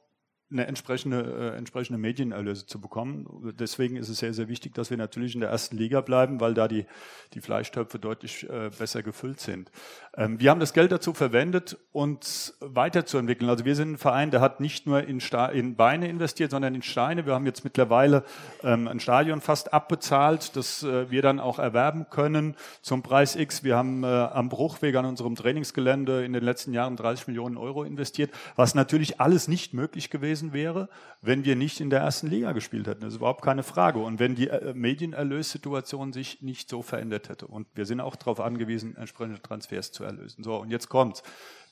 [0.52, 3.54] eine entsprechende, äh, entsprechende Medienerlöse zu bekommen.
[3.60, 6.54] Deswegen ist es sehr, sehr wichtig, dass wir natürlich in der ersten Liga bleiben, weil
[6.54, 6.86] da die,
[7.34, 9.72] die Fleischtöpfe deutlich äh, besser gefüllt sind.
[10.18, 13.50] Ähm, wir haben das Geld dazu verwendet, uns weiterzuentwickeln.
[13.50, 16.74] Also wir sind ein Verein, der hat nicht nur in, Sta in Beine investiert, sondern
[16.74, 17.28] in Steine.
[17.28, 18.24] Wir haben jetzt mittlerweile
[18.64, 23.64] ähm, ein Stadion fast abbezahlt, das äh, wir dann auch erwerben können zum Preis X.
[23.64, 27.84] Wir haben äh, am Bruchweg an unserem Trainingsgelände in den letzten Jahren 30 Millionen Euro
[27.84, 30.90] investiert, was natürlich alles nicht möglich gewesen gewesen wäre,
[31.22, 33.02] wenn wir nicht in der ersten Liga gespielt hätten.
[33.02, 34.00] Das ist überhaupt keine Frage.
[34.00, 37.48] Und wenn die äh, Medienerlössituation sich nicht so verändert hätte.
[37.48, 40.44] Und wir sind auch darauf angewiesen, entsprechende Transfers zu erlösen.
[40.44, 41.24] So, und jetzt kommt's.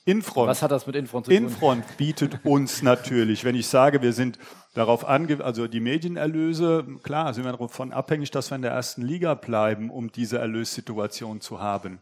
[0.04, 0.48] Infront.
[0.48, 1.44] Was hat das mit Infront zu tun?
[1.44, 4.38] Infront bietet uns natürlich, wenn ich sage, wir sind
[4.72, 9.02] darauf angewiesen, also die Medienerlöse, klar, sind wir davon abhängig, dass wir in der ersten
[9.02, 11.98] Liga bleiben, um diese Erlössituation zu haben.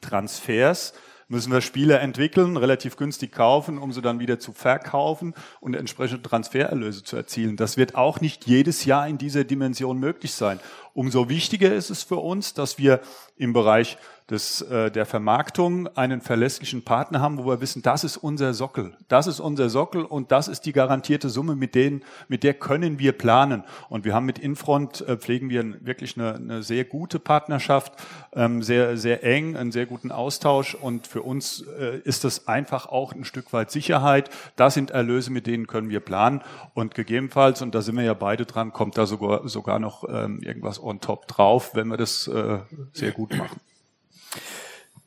[0.00, 0.92] Transfers
[1.30, 6.22] müssen wir Spieler entwickeln, relativ günstig kaufen, um sie dann wieder zu verkaufen und entsprechende
[6.22, 7.56] Transfererlöse zu erzielen.
[7.56, 10.58] Das wird auch nicht jedes Jahr in dieser Dimension möglich sein.
[10.94, 13.00] Umso wichtiger ist es für uns, dass wir
[13.36, 13.96] im Bereich
[14.30, 18.92] des, äh, der Vermarktung einen verlässlichen Partner haben, wo wir wissen, das ist unser Sockel.
[19.08, 22.98] Das ist unser Sockel und das ist die garantierte Summe, mit, denen, mit der können
[22.98, 23.64] wir planen.
[23.88, 27.92] Und wir haben mit Infront, äh, pflegen wir wirklich eine, eine sehr gute Partnerschaft,
[28.32, 30.74] ähm, sehr, sehr eng, einen sehr guten Austausch.
[30.74, 34.30] Und für uns äh, ist das einfach auch ein Stück weit Sicherheit.
[34.54, 36.42] Das sind Erlöse, mit denen können wir planen.
[36.74, 40.40] Und gegebenenfalls, und da sind wir ja beide dran, kommt da sogar, sogar noch ähm,
[40.42, 42.58] irgendwas on top drauf, wenn wir das äh,
[42.92, 43.60] sehr gut machen.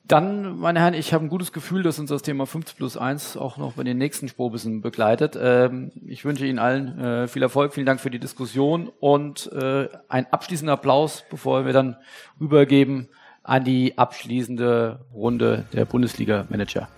[0.05, 3.37] Dann, meine Herren, ich habe ein gutes Gefühl, dass uns das Thema 5 plus 1
[3.37, 5.37] auch noch bei den nächsten Sprobissen begleitet.
[5.41, 9.87] Ähm, ich wünsche Ihnen allen äh, viel Erfolg, vielen Dank für die Diskussion und äh,
[10.09, 11.95] ein abschließender Applaus, bevor wir dann
[12.37, 13.07] übergeben
[13.43, 16.89] an die abschließende Runde der Bundesliga-Manager.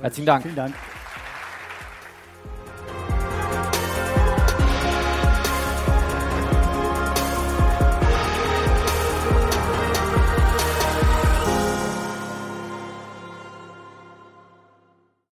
[0.00, 0.42] Herzlichen Dank.
[0.42, 0.74] Vielen Dank.